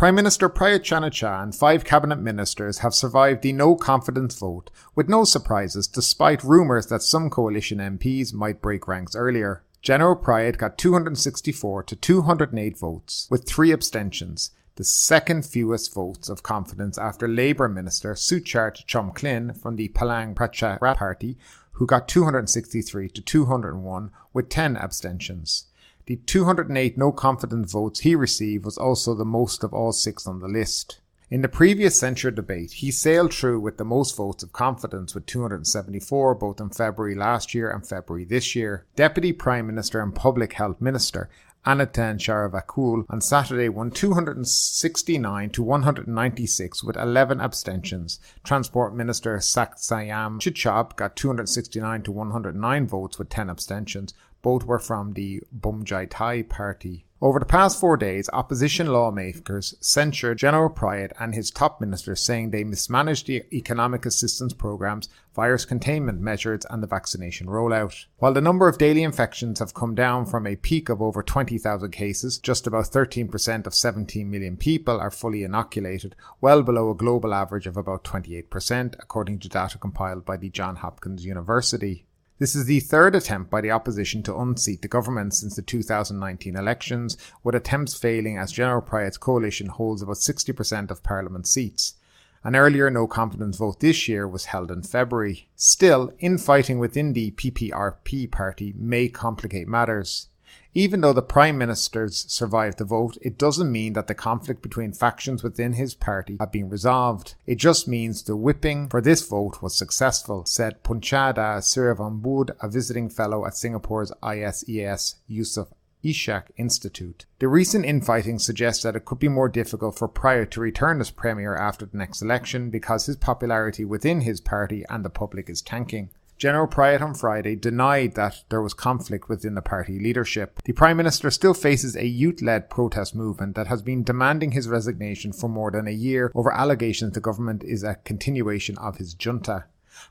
Prime 0.00 0.14
Minister 0.14 0.48
Prayut 0.48 0.82
Chan-o-cha 0.82 1.42
and 1.42 1.54
five 1.54 1.84
cabinet 1.84 2.20
ministers 2.20 2.78
have 2.78 2.94
survived 2.94 3.42
the 3.42 3.52
no 3.52 3.76
confidence 3.76 4.34
vote 4.34 4.70
with 4.94 5.10
no 5.10 5.24
surprises 5.24 5.86
despite 5.86 6.42
rumours 6.42 6.86
that 6.86 7.02
some 7.02 7.28
coalition 7.28 7.76
MPs 7.76 8.32
might 8.32 8.62
break 8.62 8.88
ranks 8.88 9.14
earlier. 9.14 9.62
General 9.82 10.16
Prayut 10.16 10.56
got 10.56 10.78
264 10.78 11.82
to 11.82 11.96
208 11.96 12.78
votes 12.78 13.28
with 13.30 13.46
three 13.46 13.72
abstentions, 13.72 14.52
the 14.76 14.84
second 14.84 15.44
fewest 15.44 15.92
votes 15.92 16.30
of 16.30 16.42
confidence 16.42 16.96
after 16.96 17.28
Labour 17.28 17.68
Minister 17.68 18.14
Suchart 18.14 18.86
Chomklin 18.86 19.54
from 19.54 19.76
the 19.76 19.90
Palang 19.90 20.34
Pracharat 20.34 20.96
Party, 20.96 21.36
who 21.72 21.84
got 21.84 22.08
263 22.08 23.10
to 23.10 23.20
201 23.20 24.10
with 24.32 24.48
10 24.48 24.78
abstentions. 24.78 25.66
The 26.10 26.16
208 26.16 26.98
no 26.98 27.12
confidence 27.12 27.70
votes 27.70 28.00
he 28.00 28.16
received 28.16 28.64
was 28.64 28.76
also 28.76 29.14
the 29.14 29.24
most 29.24 29.62
of 29.62 29.72
all 29.72 29.92
six 29.92 30.26
on 30.26 30.40
the 30.40 30.48
list. 30.48 30.98
In 31.30 31.40
the 31.40 31.48
previous 31.48 32.00
censure 32.00 32.32
debate, 32.32 32.72
he 32.72 32.90
sailed 32.90 33.32
through 33.32 33.60
with 33.60 33.76
the 33.76 33.84
most 33.84 34.16
votes 34.16 34.42
of 34.42 34.52
confidence 34.52 35.14
with 35.14 35.26
274 35.26 36.34
both 36.34 36.60
in 36.60 36.70
February 36.70 37.14
last 37.14 37.54
year 37.54 37.70
and 37.70 37.86
February 37.86 38.24
this 38.24 38.56
year. 38.56 38.86
Deputy 38.96 39.32
Prime 39.32 39.68
Minister 39.68 40.02
and 40.02 40.12
Public 40.12 40.54
Health 40.54 40.80
Minister 40.80 41.30
Anutin 41.66 42.16
Charnvirakul 42.16 43.04
on 43.10 43.20
Saturday 43.20 43.68
won 43.68 43.90
269 43.90 45.50
to 45.50 45.62
196 45.62 46.82
with 46.82 46.96
11 46.96 47.38
abstentions. 47.38 48.18
Transport 48.42 48.96
Minister 48.96 49.36
Saksayam 49.36 50.40
Chidchob 50.40 50.96
got 50.96 51.16
269 51.16 52.02
to 52.02 52.12
109 52.12 52.86
votes 52.86 53.18
with 53.18 53.28
10 53.28 53.50
abstentions. 53.50 54.14
Both 54.42 54.64
were 54.64 54.78
from 54.78 55.12
the 55.12 55.42
Bhumjaithai 55.58 56.48
party. 56.48 57.06
Over 57.22 57.38
the 57.38 57.44
past 57.44 57.78
four 57.78 57.98
days, 57.98 58.30
opposition 58.32 58.86
lawmakers 58.86 59.74
censured 59.78 60.38
General 60.38 60.70
Prayut 60.70 61.12
and 61.20 61.34
his 61.34 61.50
top 61.50 61.78
ministers, 61.78 62.22
saying 62.22 62.48
they 62.50 62.64
mismanaged 62.64 63.26
the 63.26 63.44
economic 63.52 64.06
assistance 64.06 64.54
programs, 64.54 65.10
virus 65.34 65.66
containment 65.66 66.18
measures, 66.22 66.64
and 66.70 66.82
the 66.82 66.86
vaccination 66.86 67.46
rollout. 67.46 68.06
While 68.16 68.32
the 68.32 68.40
number 68.40 68.68
of 68.68 68.78
daily 68.78 69.02
infections 69.02 69.58
have 69.58 69.74
come 69.74 69.94
down 69.94 70.24
from 70.24 70.46
a 70.46 70.56
peak 70.56 70.88
of 70.88 71.02
over 71.02 71.22
20,000 71.22 71.90
cases, 71.90 72.38
just 72.38 72.66
about 72.66 72.86
13% 72.86 73.66
of 73.66 73.74
17 73.74 74.30
million 74.30 74.56
people 74.56 74.98
are 74.98 75.10
fully 75.10 75.42
inoculated, 75.42 76.16
well 76.40 76.62
below 76.62 76.90
a 76.90 76.94
global 76.94 77.34
average 77.34 77.66
of 77.66 77.76
about 77.76 78.02
28%, 78.02 78.94
according 78.98 79.40
to 79.40 79.48
data 79.50 79.76
compiled 79.76 80.24
by 80.24 80.38
the 80.38 80.48
Johns 80.48 80.78
Hopkins 80.78 81.26
University. 81.26 82.06
This 82.40 82.56
is 82.56 82.64
the 82.64 82.80
third 82.80 83.14
attempt 83.14 83.50
by 83.50 83.60
the 83.60 83.70
opposition 83.70 84.22
to 84.22 84.34
unseat 84.34 84.80
the 84.80 84.88
government 84.88 85.34
since 85.34 85.56
the 85.56 85.60
2019 85.60 86.56
elections, 86.56 87.18
with 87.44 87.54
attempts 87.54 87.92
failing 87.92 88.38
as 88.38 88.50
General 88.50 88.80
Prayut's 88.80 89.18
coalition 89.18 89.66
holds 89.66 90.00
about 90.00 90.16
60% 90.16 90.90
of 90.90 91.02
parliament 91.02 91.46
seats. 91.46 91.96
An 92.42 92.56
earlier 92.56 92.90
no 92.90 93.06
confidence 93.06 93.58
vote 93.58 93.80
this 93.80 94.08
year 94.08 94.26
was 94.26 94.46
held 94.46 94.70
in 94.70 94.80
February. 94.82 95.50
Still, 95.54 96.14
infighting 96.18 96.78
within 96.78 97.12
the 97.12 97.32
PPRP 97.32 98.30
party 98.30 98.72
may 98.74 99.10
complicate 99.10 99.68
matters. 99.68 100.29
Even 100.72 101.00
though 101.00 101.12
the 101.12 101.22
Prime 101.22 101.58
Ministers 101.58 102.24
survived 102.28 102.78
the 102.78 102.84
vote, 102.84 103.18
it 103.20 103.36
doesn't 103.36 103.72
mean 103.72 103.94
that 103.94 104.06
the 104.06 104.14
conflict 104.14 104.62
between 104.62 104.92
factions 104.92 105.42
within 105.42 105.72
his 105.72 105.94
party 105.94 106.36
have 106.38 106.52
been 106.52 106.68
resolved. 106.68 107.34
It 107.46 107.56
just 107.56 107.88
means 107.88 108.22
the 108.22 108.36
whipping 108.36 108.88
for 108.88 109.00
this 109.00 109.26
vote 109.26 109.62
was 109.62 109.74
successful, 109.74 110.44
said 110.46 110.84
Punchada 110.84 111.58
Sirivunnabood, 111.60 112.50
a 112.60 112.68
visiting 112.68 113.08
fellow 113.08 113.44
at 113.46 113.56
Singapore's 113.56 114.12
ISEAS 114.22 115.16
Yusof 115.28 115.68
Ishak 116.02 116.44
Institute. 116.56 117.26
The 117.40 117.48
recent 117.48 117.84
infighting 117.84 118.38
suggests 118.38 118.82
that 118.84 118.96
it 118.96 119.04
could 119.04 119.18
be 119.18 119.28
more 119.28 119.48
difficult 119.48 119.98
for 119.98 120.08
Prayut 120.08 120.50
to 120.50 120.60
return 120.60 121.00
as 121.00 121.10
Premier 121.10 121.54
after 121.56 121.84
the 121.84 121.98
next 121.98 122.22
election 122.22 122.70
because 122.70 123.06
his 123.06 123.16
popularity 123.16 123.84
within 123.84 124.22
his 124.22 124.40
party 124.40 124.84
and 124.88 125.04
the 125.04 125.10
public 125.10 125.50
is 125.50 125.60
tanking. 125.60 126.10
General 126.40 126.66
Prayut 126.66 127.02
on 127.02 127.12
Friday 127.12 127.54
denied 127.54 128.14
that 128.14 128.44
there 128.48 128.62
was 128.62 128.72
conflict 128.72 129.28
within 129.28 129.54
the 129.54 129.60
party 129.60 129.98
leadership. 129.98 130.58
The 130.64 130.72
Prime 130.72 130.96
Minister 130.96 131.30
still 131.30 131.52
faces 131.52 131.94
a 131.94 132.06
youth 132.06 132.40
led 132.40 132.70
protest 132.70 133.14
movement 133.14 133.56
that 133.56 133.66
has 133.66 133.82
been 133.82 134.04
demanding 134.04 134.52
his 134.52 134.66
resignation 134.66 135.34
for 135.34 135.50
more 135.50 135.70
than 135.70 135.86
a 135.86 135.90
year 135.90 136.32
over 136.34 136.50
allegations 136.50 137.12
the 137.12 137.20
government 137.20 137.62
is 137.62 137.82
a 137.82 137.96
continuation 138.06 138.78
of 138.78 138.96
his 138.96 139.12
junta. 139.12 139.66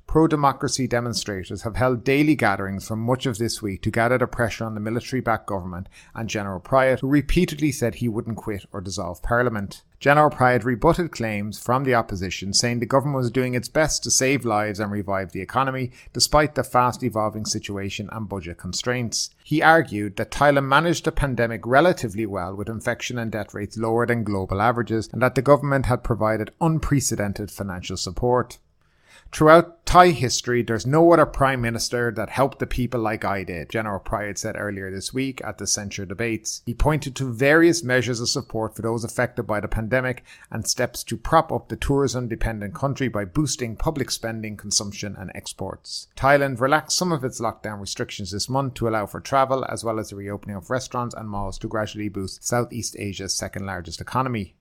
Pro 0.08 0.27
democracy 0.27 0.88
demonstrators 0.88 1.62
have 1.62 1.75
held 1.75 2.03
daily 2.03 2.36
gatherings 2.36 2.88
for 2.88 2.96
much 2.96 3.25
of 3.25 3.38
this 3.38 3.62
week 3.62 3.81
to 3.84 3.91
gather 3.91 4.17
the 4.17 4.27
pressure 4.27 4.65
on 4.65 4.74
the 4.74 4.79
military 4.79 5.22
backed 5.22 5.48
government 5.48 5.88
and 6.15 6.29
General 6.29 6.60
Prayut, 6.60 7.00
who 7.00 7.08
repeatedly 7.08 7.72
said 7.72 7.96
he 7.96 8.08
wouldn't 8.08 8.38
quit 8.38 8.65
or 8.72 8.81
dissolve 8.81 9.22
Parliament. 9.22 9.84
General 10.00 10.29
Prayut 10.29 10.63
rebutted 10.63 11.12
claims 11.12 11.60
from 11.60 11.84
the 11.84 11.93
opposition, 11.93 12.53
saying 12.53 12.79
the 12.79 12.86
government 12.86 13.17
was 13.17 13.29
doing 13.29 13.53
its 13.53 13.67
best 13.67 14.01
to 14.03 14.12
save 14.12 14.46
lives 14.46 14.79
and 14.79 14.91
revive 14.91 15.34
the 15.34 15.41
economy, 15.41 15.91
despite 16.13 16.55
the 16.55 16.63
fast 16.63 17.03
evolving 17.03 17.46
situation 17.46 18.08
and 18.12 18.29
budget 18.29 18.58
constraints. 18.58 19.29
He 19.43 19.62
argued 19.62 20.15
that 20.15 20.31
Thailand 20.31 20.67
managed 20.67 21.03
the 21.03 21.12
pandemic 21.12 21.65
relatively 21.65 22.25
well 22.25 22.55
with 22.55 22.69
infection 22.69 23.17
and 23.17 23.29
death 23.29 23.53
rates 23.53 23.77
lower 23.77 24.05
than 24.05 24.24
global 24.24 24.62
averages, 24.62 25.10
and 25.12 25.22
that 25.22 25.36
the 25.36 25.41
government 25.41 25.88
had 25.88 26.01
provided 26.03 26.51
unprecedented 26.62 27.51
financial 27.51 27.98
support. 27.98 28.58
Throughout 29.31 29.86
Thai 29.86 30.09
history, 30.09 30.63
there's 30.63 30.86
no 30.86 31.12
other 31.12 31.25
prime 31.25 31.62
minister 31.62 32.12
that 32.12 32.29
helped 32.29 32.59
the 32.59 32.67
people 32.67 33.00
like 33.00 33.24
I 33.24 33.43
did, 33.43 33.69
General 33.69 34.00
Prayut 34.00 34.38
said 34.38 34.55
earlier 34.57 34.91
this 34.91 35.13
week 35.13 35.41
at 35.43 35.57
the 35.57 35.65
censure 35.65 36.05
debates. 36.05 36.62
He 36.65 36.74
pointed 36.74 37.15
to 37.15 37.31
various 37.31 37.83
measures 37.83 38.19
of 38.19 38.29
support 38.29 38.75
for 38.75 38.81
those 38.81 39.03
affected 39.03 39.43
by 39.43 39.59
the 39.59 39.67
pandemic 39.67 40.24
and 40.51 40.67
steps 40.67 41.03
to 41.05 41.17
prop 41.17 41.51
up 41.51 41.69
the 41.69 41.75
tourism 41.75 42.27
dependent 42.27 42.75
country 42.75 43.07
by 43.07 43.25
boosting 43.25 43.75
public 43.75 44.12
spending, 44.12 44.57
consumption, 44.57 45.15
and 45.17 45.31
exports. 45.33 46.07
Thailand 46.15 46.59
relaxed 46.59 46.98
some 46.98 47.12
of 47.12 47.24
its 47.24 47.39
lockdown 47.39 47.79
restrictions 47.79 48.31
this 48.31 48.50
month 48.50 48.74
to 48.75 48.88
allow 48.88 49.05
for 49.05 49.19
travel, 49.19 49.65
as 49.69 49.83
well 49.83 50.00
as 50.00 50.09
the 50.09 50.15
reopening 50.15 50.55
of 50.55 50.69
restaurants 50.69 51.15
and 51.15 51.29
malls 51.29 51.57
to 51.59 51.67
gradually 51.67 52.09
boost 52.09 52.43
Southeast 52.43 52.95
Asia's 53.00 53.33
second 53.33 53.65
largest 53.65 54.01
economy. 54.01 54.55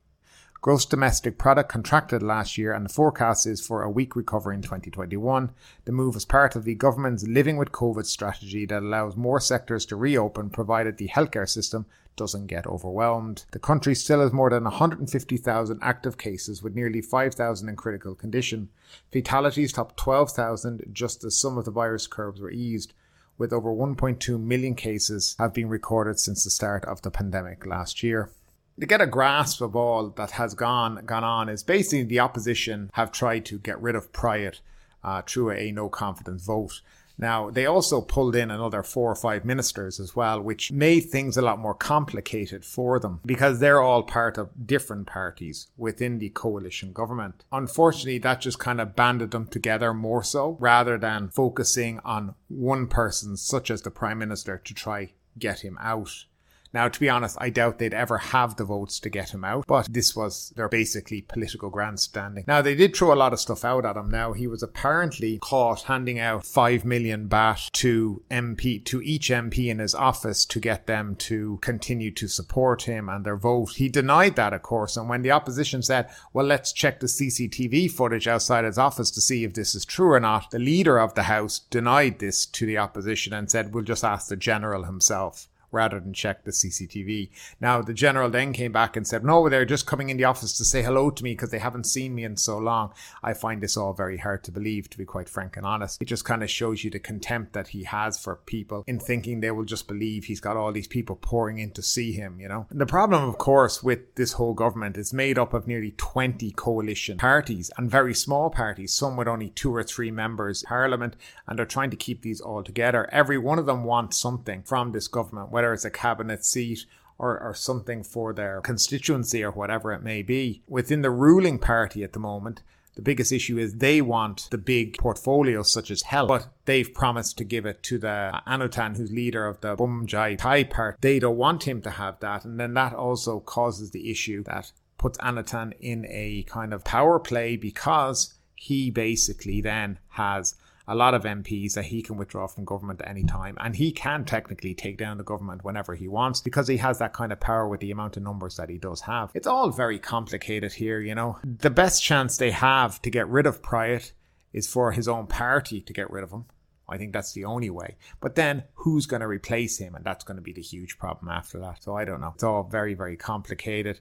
Gross 0.61 0.85
domestic 0.85 1.38
product 1.38 1.71
contracted 1.71 2.21
last 2.21 2.59
year 2.59 2.73
and 2.73 2.85
the 2.85 2.93
forecast 2.93 3.47
is 3.47 3.65
for 3.65 3.83
a 3.83 3.91
weak 3.91 4.17
recovery 4.17 4.57
in 4.57 4.62
2021. 4.62 5.50
The 5.85 5.93
move 5.93 6.17
is 6.17 6.25
part 6.25 6.57
of 6.57 6.65
the 6.65 6.75
government's 6.75 7.25
living 7.25 7.57
with 7.57 7.71
COVID 7.71 8.05
strategy 8.07 8.67
that 8.67 8.83
allows 8.83 9.17
more 9.17 9.38
sectors 9.38 9.87
to 9.87 9.95
reopen 9.95 10.50
provided 10.50 10.97
the 10.97 11.07
healthcare 11.07 11.49
system 11.49 11.87
doesn't 12.17 12.49
get 12.49 12.67
overwhelmed. 12.67 13.45
The 13.53 13.61
country 13.61 13.95
still 13.95 14.21
has 14.21 14.33
more 14.33 14.50
than 14.50 14.65
150,000 14.65 15.79
active 15.81 16.19
cases 16.19 16.61
with 16.61 16.75
nearly 16.75 17.03
5,000 17.03 17.69
in 17.69 17.77
critical 17.77 18.17
condition. 18.17 18.69
Fatalities 19.12 19.73
topped 19.73 19.97
12,000 19.97 20.91
just 20.93 21.23
as 21.23 21.38
some 21.38 21.57
of 21.57 21.67
the 21.67 21.71
virus 21.71 22.09
curves 22.09 22.41
were 22.41 22.50
eased 22.50 22.95
with 23.38 23.53
over 23.53 23.71
1.2 23.71 24.41
million 24.41 24.75
cases 24.75 25.37
have 25.38 25.55
been 25.55 25.69
recorded 25.69 26.19
since 26.19 26.43
the 26.43 26.50
start 26.50 26.85
of 26.87 27.03
the 27.03 27.12
pandemic 27.12 27.65
last 27.65 28.03
year 28.03 28.33
to 28.81 28.87
get 28.87 29.01
a 29.01 29.07
grasp 29.07 29.61
of 29.61 29.75
all 29.75 30.09
that 30.11 30.33
has 30.33 30.55
gone 30.55 31.05
gone 31.05 31.25
on 31.25 31.49
is 31.49 31.63
basically 31.63 32.05
the 32.05 32.21
opposition 32.21 32.91
have 32.95 33.13
tried 33.13 33.45
to 33.47 33.59
get 33.59 33.81
rid 33.81 33.95
of 33.95 34.13
Prayut 34.13 34.61
uh, 35.03 35.23
through 35.23 35.51
a 35.53 35.73
no 35.73 35.89
confidence 35.89 36.45
vote. 36.45 36.81
Now, 37.21 37.51
they 37.51 37.67
also 37.67 38.01
pulled 38.01 38.37
in 38.37 38.49
another 38.49 38.85
four 38.85 39.11
or 39.11 39.17
five 39.17 39.45
ministers 39.45 39.99
as 39.99 40.15
well, 40.15 40.41
which 40.41 40.71
made 40.71 41.01
things 41.01 41.37
a 41.37 41.43
lot 41.43 41.59
more 41.59 41.75
complicated 41.75 42.65
for 42.65 43.01
them 43.01 43.19
because 43.27 43.59
they're 43.59 43.83
all 43.83 44.05
part 44.05 44.39
of 44.39 44.67
different 44.67 45.09
parties 45.09 45.67
within 45.77 46.21
the 46.21 46.29
coalition 46.29 46.93
government. 46.93 47.45
Unfortunately, 47.51 48.19
that 48.19 48.41
just 48.41 48.61
kind 48.61 48.81
of 48.81 48.95
banded 48.95 49.33
them 49.33 49.49
together 49.49 49.93
more 49.93 50.23
so 50.23 50.57
rather 50.61 50.97
than 50.97 51.29
focusing 51.29 51.99
on 52.05 52.37
one 52.47 52.87
person, 52.87 53.37
such 53.37 53.69
as 53.69 53.83
the 53.83 53.91
prime 53.91 54.19
minister, 54.19 54.57
to 54.57 54.73
try 54.73 55.13
get 55.37 55.61
him 55.61 55.77
out. 55.81 56.25
Now, 56.73 56.89
to 56.89 57.01
be 57.01 57.09
honest, 57.09 57.37
I 57.41 57.51
doubt 57.51 57.79
they'd 57.79 57.95
ever 57.95 58.19
have 58.19 58.57
the 58.57 58.65
votes 58.65 59.01
to 59.01 59.09
get 59.09 59.31
him 59.31 59.45
out, 59.45 59.67
but 59.67 59.87
this 59.91 60.15
was 60.15 60.53
their 60.57 60.69
basically 60.69 61.23
political 61.23 61.71
grandstanding. 61.71 62.45
Now, 62.47 62.63
they 62.63 62.75
did 62.75 62.95
throw 62.95 63.13
a 63.13 63.17
lot 63.17 63.33
of 63.33 63.41
stuff 63.41 63.65
out 63.65 63.87
at 63.87 63.97
him. 63.97 64.11
Now, 64.11 64.33
he 64.33 64.47
was 64.47 64.63
apparently 64.63 65.39
caught 65.39 65.83
handing 65.83 66.19
out 66.19 66.45
5 66.45 66.85
million 66.85 67.29
baht 67.29 67.71
to 67.73 68.23
MP, 68.31 68.85
to 68.85 69.01
each 69.03 69.31
MP 69.31 69.69
in 69.69 69.79
his 69.79 69.95
office 69.95 70.45
to 70.47 70.61
get 70.61 70.87
them 70.87 71.17
to 71.17 71.59
continue 71.63 72.11
to 72.13 72.29
support 72.29 72.83
him 72.83 73.09
and 73.09 73.25
their 73.25 73.37
vote. 73.37 73.75
He 73.77 73.89
denied 73.89 74.37
that, 74.37 74.53
of 74.53 74.63
course, 74.63 74.97
and 74.97 75.09
when 75.09 75.23
the 75.23 75.31
opposition 75.31 75.83
said, 75.83 76.11
well, 76.33 76.47
let's 76.47 76.73
check 76.73 77.01
the 77.01 77.07
CCTV 77.07 77.91
footage 77.91 78.29
outside 78.29 78.65
his 78.65 78.79
office 78.79 79.11
to 79.13 79.21
see 79.21 79.45
if 79.45 79.55
this 79.55 79.75
is 79.75 79.85
true 79.85 80.13
or 80.13 80.21
not, 80.21 80.51
the 80.51 80.59
leader 80.59 80.99
of 80.99 81.15
the 81.15 81.25
House 81.25 81.61
denied 81.71 82.19
this 82.19 82.45
to 82.47 82.67
the 82.67 82.79
opposition 82.79 83.33
and 83.33 83.51
said, 83.51 83.73
we'll 83.73 83.85
just 83.85 84.05
ask 84.05 84.29
the 84.29 84.37
general 84.37 84.85
himself 84.85 85.49
rather 85.71 86.01
than 86.01 86.13
check 86.13 86.45
the 86.45 86.51
CCTV. 86.51 87.31
Now, 87.61 87.83
the 87.83 87.95
general 87.95 88.31
then 88.31 88.53
came 88.53 88.73
back 88.73 88.97
and 88.97 89.07
said, 89.07 89.25
no, 89.25 89.49
they're 89.49 89.65
just 89.65 89.87
coming 89.87 90.11
in 90.11 90.17
the 90.17 90.25
office 90.25 90.57
to 90.59 90.65
say 90.65 90.83
hello 90.83 91.11
to 91.11 91.25
me 91.25 91.33
because 91.33 91.51
they 91.51 91.59
haven't 91.59 91.85
seen 91.85 92.15
me 92.15 92.25
in 92.25 92.37
so 92.37 92.59
long. 92.59 92.93
I 93.23 93.35
find 93.35 93.63
this 93.63 93.77
all 93.77 93.93
very 93.93 94.19
hard 94.19 94.45
to 94.45 94.53
believe, 94.53 94.91
to 94.91 94.99
be 94.99 95.05
quite 95.05 95.29
frank 95.29 95.57
and 95.57 95.67
honest. 95.67 96.01
It 96.01 96.07
just 96.07 96.25
kind 96.25 96.42
of 96.42 96.51
shows 96.51 96.85
you 96.85 96.90
the 96.90 96.99
contempt 96.99 97.53
that 97.53 97.69
he 97.69 97.85
has 97.85 98.19
for 98.19 98.37
people 98.37 98.85
in 98.87 98.99
thinking 98.99 99.40
they 99.40 99.51
will 99.51 99.64
just 99.64 99.88
believe 99.88 100.25
he's 100.25 100.40
got 100.40 100.57
all 100.57 100.73
these 100.73 100.87
people 100.87 101.16
pouring 101.16 101.59
in 101.59 101.71
to 101.73 101.83
see 101.83 102.12
him, 102.12 102.40
you 102.40 102.49
know. 102.49 102.66
And 102.71 102.81
the 102.81 102.87
problem, 102.87 103.29
of 103.29 103.38
course, 103.38 103.83
with 103.83 104.14
this 104.14 104.33
whole 104.33 104.55
government 104.55 104.97
is 104.97 105.12
made 105.12 105.38
up 105.38 105.55
of 105.55 105.66
nearly 105.66 105.92
20 105.97 106.51
coalition 106.53 107.19
parties 107.19 107.71
and 107.77 107.90
very 107.90 108.14
small 108.14 108.51
parties, 108.51 108.92
some 108.92 109.16
with 109.16 109.29
only 109.29 109.51
two 109.51 109.75
or 109.75 109.83
three 109.83 110.11
members 110.11 110.62
parliament, 110.62 111.16
and 111.47 111.59
they're 111.59 111.66
trying 111.66 111.90
to 111.90 111.97
keep 111.97 112.23
these 112.23 112.40
all 112.40 112.62
together. 112.62 113.09
Every 113.12 113.38
one 113.38 113.59
of 113.59 113.66
them 113.66 113.85
wants 113.85 114.19
something 114.19 114.62
from 114.62 114.92
this 114.92 115.09
government 115.09 115.51
whether 115.59 115.73
it's 115.73 115.85
a 115.85 115.90
cabinet 115.90 116.44
seat 116.44 116.87
or, 117.18 117.37
or 117.40 117.53
something 117.53 118.05
for 118.05 118.33
their 118.33 118.61
constituency 118.61 119.42
or 119.42 119.51
whatever 119.51 119.92
it 119.92 120.05
may 120.05 120.23
be. 120.23 120.62
Within 120.68 121.03
the 121.03 121.11
ruling 121.11 121.59
party 121.59 122.05
at 122.05 122.12
the 122.12 122.21
moment, 122.21 122.62
the 122.94 123.03
biggest 123.03 123.33
issue 123.33 123.59
is 123.59 123.75
they 123.75 124.01
want 124.01 124.47
the 124.53 124.57
big 124.57 124.97
portfolios 124.99 125.73
such 125.73 125.90
as 125.90 126.03
health, 126.03 126.29
but 126.29 126.47
they've 126.66 126.94
promised 126.94 127.38
to 127.38 127.44
give 127.44 127.66
it 127.66 127.83
to 127.83 127.99
the 127.99 128.40
Anutin, 128.47 128.97
who's 128.97 129.11
leader 129.11 129.49
of 129.49 129.61
the 129.61 129.75
Bhumjaithai 129.75 130.71
party. 130.71 130.97
They 131.01 131.18
don't 131.18 131.37
want 131.37 131.64
him 131.64 131.83
to 131.83 131.90
have 131.90 132.21
that. 132.21 132.44
And 132.44 132.61
then 132.61 132.75
that 132.75 132.92
also 132.92 133.40
causes 133.40 133.90
the 133.90 134.12
issue 134.12 134.44
that 134.44 134.71
puts 134.97 135.18
Anutin 135.18 135.73
in 135.81 136.07
a 136.09 136.44
kind 136.44 136.73
of 136.73 136.85
power 136.85 137.18
play 137.18 137.57
because 137.57 138.33
he 138.55 138.92
basically 138.92 139.61
then 139.61 139.99
has 140.11 140.55
a 140.88 140.94
lot 140.94 141.12
of 141.12 141.24
MPs 141.24 141.74
that 141.74 141.85
he 141.85 142.01
can 142.01 142.16
withdraw 142.16 142.46
from 142.46 142.64
government 142.64 143.03
at 143.03 143.09
any 143.09 143.22
time. 143.22 143.57
And 143.61 143.77
he 143.77 143.92
can 143.92 144.24
technically 144.24 144.74
take 144.74 144.96
down 144.96 145.18
the 145.18 145.22
government 145.22 145.62
whenever 145.62 145.94
he 145.94 146.09
wants 146.09 146.40
because 146.40 146.66
he 146.66 146.79
has 146.79 146.98
that 146.98 147.12
kind 147.12 147.31
of 147.31 147.38
power 147.38 147.68
with 147.68 147.81
the 147.81 147.90
amount 147.90 148.16
of 148.16 148.22
numbers 148.22 148.57
that 148.57 148.70
he 148.70 148.79
does 148.79 149.03
have. 149.03 149.31
It's 149.35 149.46
all 149.46 149.70
very 149.70 149.98
complicated 149.98 150.72
here, 150.72 150.98
you 150.98 151.14
know. 151.14 151.38
The 151.44 151.70
best 151.70 152.03
chance 152.03 152.38
they 152.38 152.51
have 152.53 153.03
to 153.03 153.11
get 153.11 153.29
rid 153.29 153.46
of 153.46 153.61
Prayut 153.61 154.12
is 154.55 154.66
for 154.66 154.92
his 154.92 155.07
own 155.07 155.27
party 155.27 155.83
to 155.83 155.92
get 155.92 156.11
rid 156.11 156.24
of 156.24 156.33
him. 156.33 156.46
I 156.88 156.96
think 156.96 157.12
that's 157.12 157.35
the 157.35 157.44
only 157.44 157.68
way. 157.68 157.98
But 158.20 158.35
then 158.35 158.64
who's 158.72 159.05
going 159.05 159.20
to 159.20 159.27
replace 159.27 159.77
him? 159.77 159.94
And 159.94 160.05
that's 160.05 160.24
going 160.24 160.38
to 160.38 160.42
be 160.42 160.55
the 160.55 160.62
huge 160.62 160.98
problem 160.98 161.29
after 161.29 161.59
that. 161.59 161.83
So 161.83 161.94
I 161.94 162.07
don't 162.07 162.22
know. 162.22 162.33
It's 162.35 162.42
all 162.42 162.62
very, 162.62 162.94
very 162.94 163.18
complicated. 163.18 164.01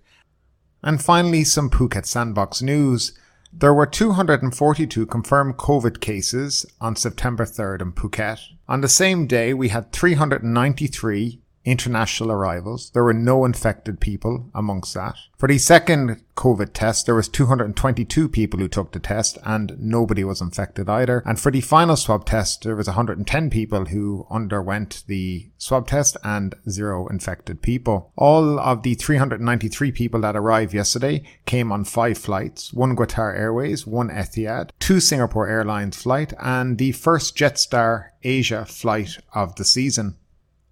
And 0.82 1.04
finally, 1.04 1.44
some 1.44 1.70
Phuket 1.70 2.06
Sandbox 2.06 2.62
news. 2.62 3.12
There 3.60 3.74
were 3.74 3.88
242 3.88 5.08
confirmed 5.08 5.58
COVID 5.58 6.00
cases 6.00 6.64
on 6.80 6.96
September 6.96 7.44
3rd 7.44 7.82
in 7.82 7.92
Phuket. 7.94 8.40
On 8.68 8.82
the 8.82 8.88
same 8.88 9.26
day, 9.26 9.52
we 9.52 9.70
had 9.70 9.92
393 9.92 11.42
international 11.68 12.32
arrivals. 12.32 12.92
There 12.92 13.04
were 13.04 13.14
no 13.14 13.44
infected 13.44 14.00
people 14.00 14.50
amongst 14.56 14.94
that. 14.94 15.16
For 15.38 15.48
the 15.48 15.58
second 15.58 16.24
COVID 16.36 16.72
test, 16.74 17.06
there 17.06 17.14
was 17.14 17.28
222 17.28 18.30
people 18.30 18.60
who 18.60 18.70
took 18.70 18.94
the 18.94 19.00
test 19.00 19.38
and 19.44 19.76
nobody 19.78 20.24
was 20.24 20.40
infected 20.40 20.90
either. 20.90 21.22
And 21.26 21.38
for 21.40 21.52
the 21.52 21.62
final 21.62 21.98
swab 21.98 22.26
test, 22.26 22.64
there 22.64 22.76
was 22.76 22.88
110 22.88 23.50
people 23.50 23.86
who 23.86 24.26
underwent 24.32 25.04
the 25.08 25.50
swab 25.58 25.88
test 25.88 26.16
and 26.24 26.56
zero 26.70 27.06
infected 27.08 27.62
people. 27.62 28.14
All 28.16 28.60
of 28.60 28.84
the 28.84 28.96
393 28.96 29.92
people 29.92 30.22
that 30.22 30.38
arrived 30.38 30.74
yesterday 30.74 31.24
came 31.46 31.72
on 31.72 31.84
five 31.84 32.18
flights, 32.18 32.72
one 32.72 32.96
Qatar 32.96 33.38
Airways, 33.38 33.86
one 33.86 34.10
Etihad, 34.10 34.70
two 34.80 35.02
Singapore 35.02 35.50
Airlines 35.50 36.02
flight, 36.02 36.34
and 36.40 36.78
the 36.78 36.94
first 36.94 37.36
Jetstar 37.36 38.12
Asia 38.24 38.66
flight 38.66 39.18
of 39.34 39.56
the 39.56 39.66
season. 39.66 40.16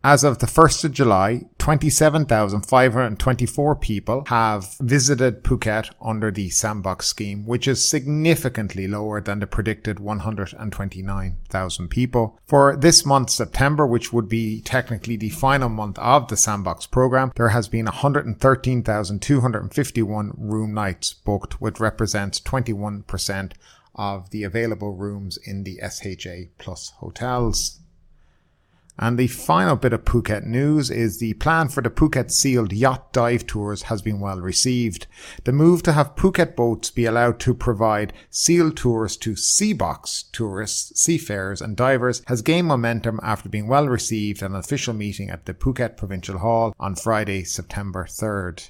As 0.07 0.23
of 0.23 0.37
the 0.37 0.45
1st 0.45 0.85
of 0.85 0.91
July, 0.91 1.45
27,524 1.57 3.75
people 3.77 4.23
have 4.27 4.75
visited 4.79 5.43
Phuket 5.43 5.89
under 5.99 6.29
the 6.29 6.51
Sandbox 6.51 7.07
scheme, 7.07 7.43
which 7.47 7.67
is 7.67 7.89
significantly 7.89 8.87
lower 8.87 9.19
than 9.19 9.39
the 9.39 9.47
predicted 9.47 9.99
129,000 9.99 11.87
people. 11.87 12.37
For 12.45 12.75
this 12.75 13.03
month, 13.03 13.31
September, 13.31 13.87
which 13.87 14.13
would 14.13 14.29
be 14.29 14.61
technically 14.61 15.17
the 15.17 15.31
final 15.31 15.69
month 15.69 15.97
of 15.97 16.27
the 16.27 16.37
Sandbox 16.37 16.85
program, 16.85 17.31
there 17.35 17.49
has 17.49 17.67
been 17.67 17.85
113,251 17.85 20.33
room 20.37 20.73
nights 20.75 21.15
booked, 21.15 21.59
which 21.59 21.79
represents 21.79 22.39
21% 22.41 23.53
of 23.95 24.29
the 24.29 24.43
available 24.43 24.93
rooms 24.93 25.39
in 25.45 25.63
the 25.63 25.79
SHA 25.81 26.51
Plus 26.59 26.91
hotels. 26.99 27.79
And 28.97 29.17
the 29.17 29.27
final 29.27 29.75
bit 29.75 29.91
of 29.91 30.05
Phuket 30.05 30.45
news 30.45 30.89
is 30.89 31.19
the 31.19 31.33
plan 31.33 31.67
for 31.67 31.81
the 31.81 31.89
Phuket 31.89 32.31
sealed 32.31 32.71
yacht 32.71 33.11
dive 33.11 33.45
tours 33.45 33.83
has 33.83 34.01
been 34.01 34.19
well 34.21 34.39
received. 34.39 35.07
The 35.43 35.51
move 35.51 35.83
to 35.83 35.91
have 35.91 36.15
Phuket 36.15 36.55
boats 36.55 36.91
be 36.91 37.05
allowed 37.05 37.39
to 37.41 37.53
provide 37.53 38.13
sealed 38.29 38.77
tours 38.77 39.17
to 39.17 39.35
Sandbox 39.35 40.23
tourists, 40.31 40.99
seafarers 41.01 41.61
and 41.61 41.75
divers 41.75 42.21
has 42.27 42.41
gained 42.41 42.67
momentum 42.67 43.19
after 43.21 43.49
being 43.49 43.67
well 43.67 43.89
received 43.89 44.41
at 44.41 44.51
an 44.51 44.55
official 44.55 44.93
meeting 44.93 45.29
at 45.29 45.45
the 45.45 45.53
Phuket 45.53 45.97
Provincial 45.97 46.37
Hall 46.37 46.73
on 46.79 46.95
Friday, 46.95 47.43
September 47.43 48.05
3rd. 48.05 48.69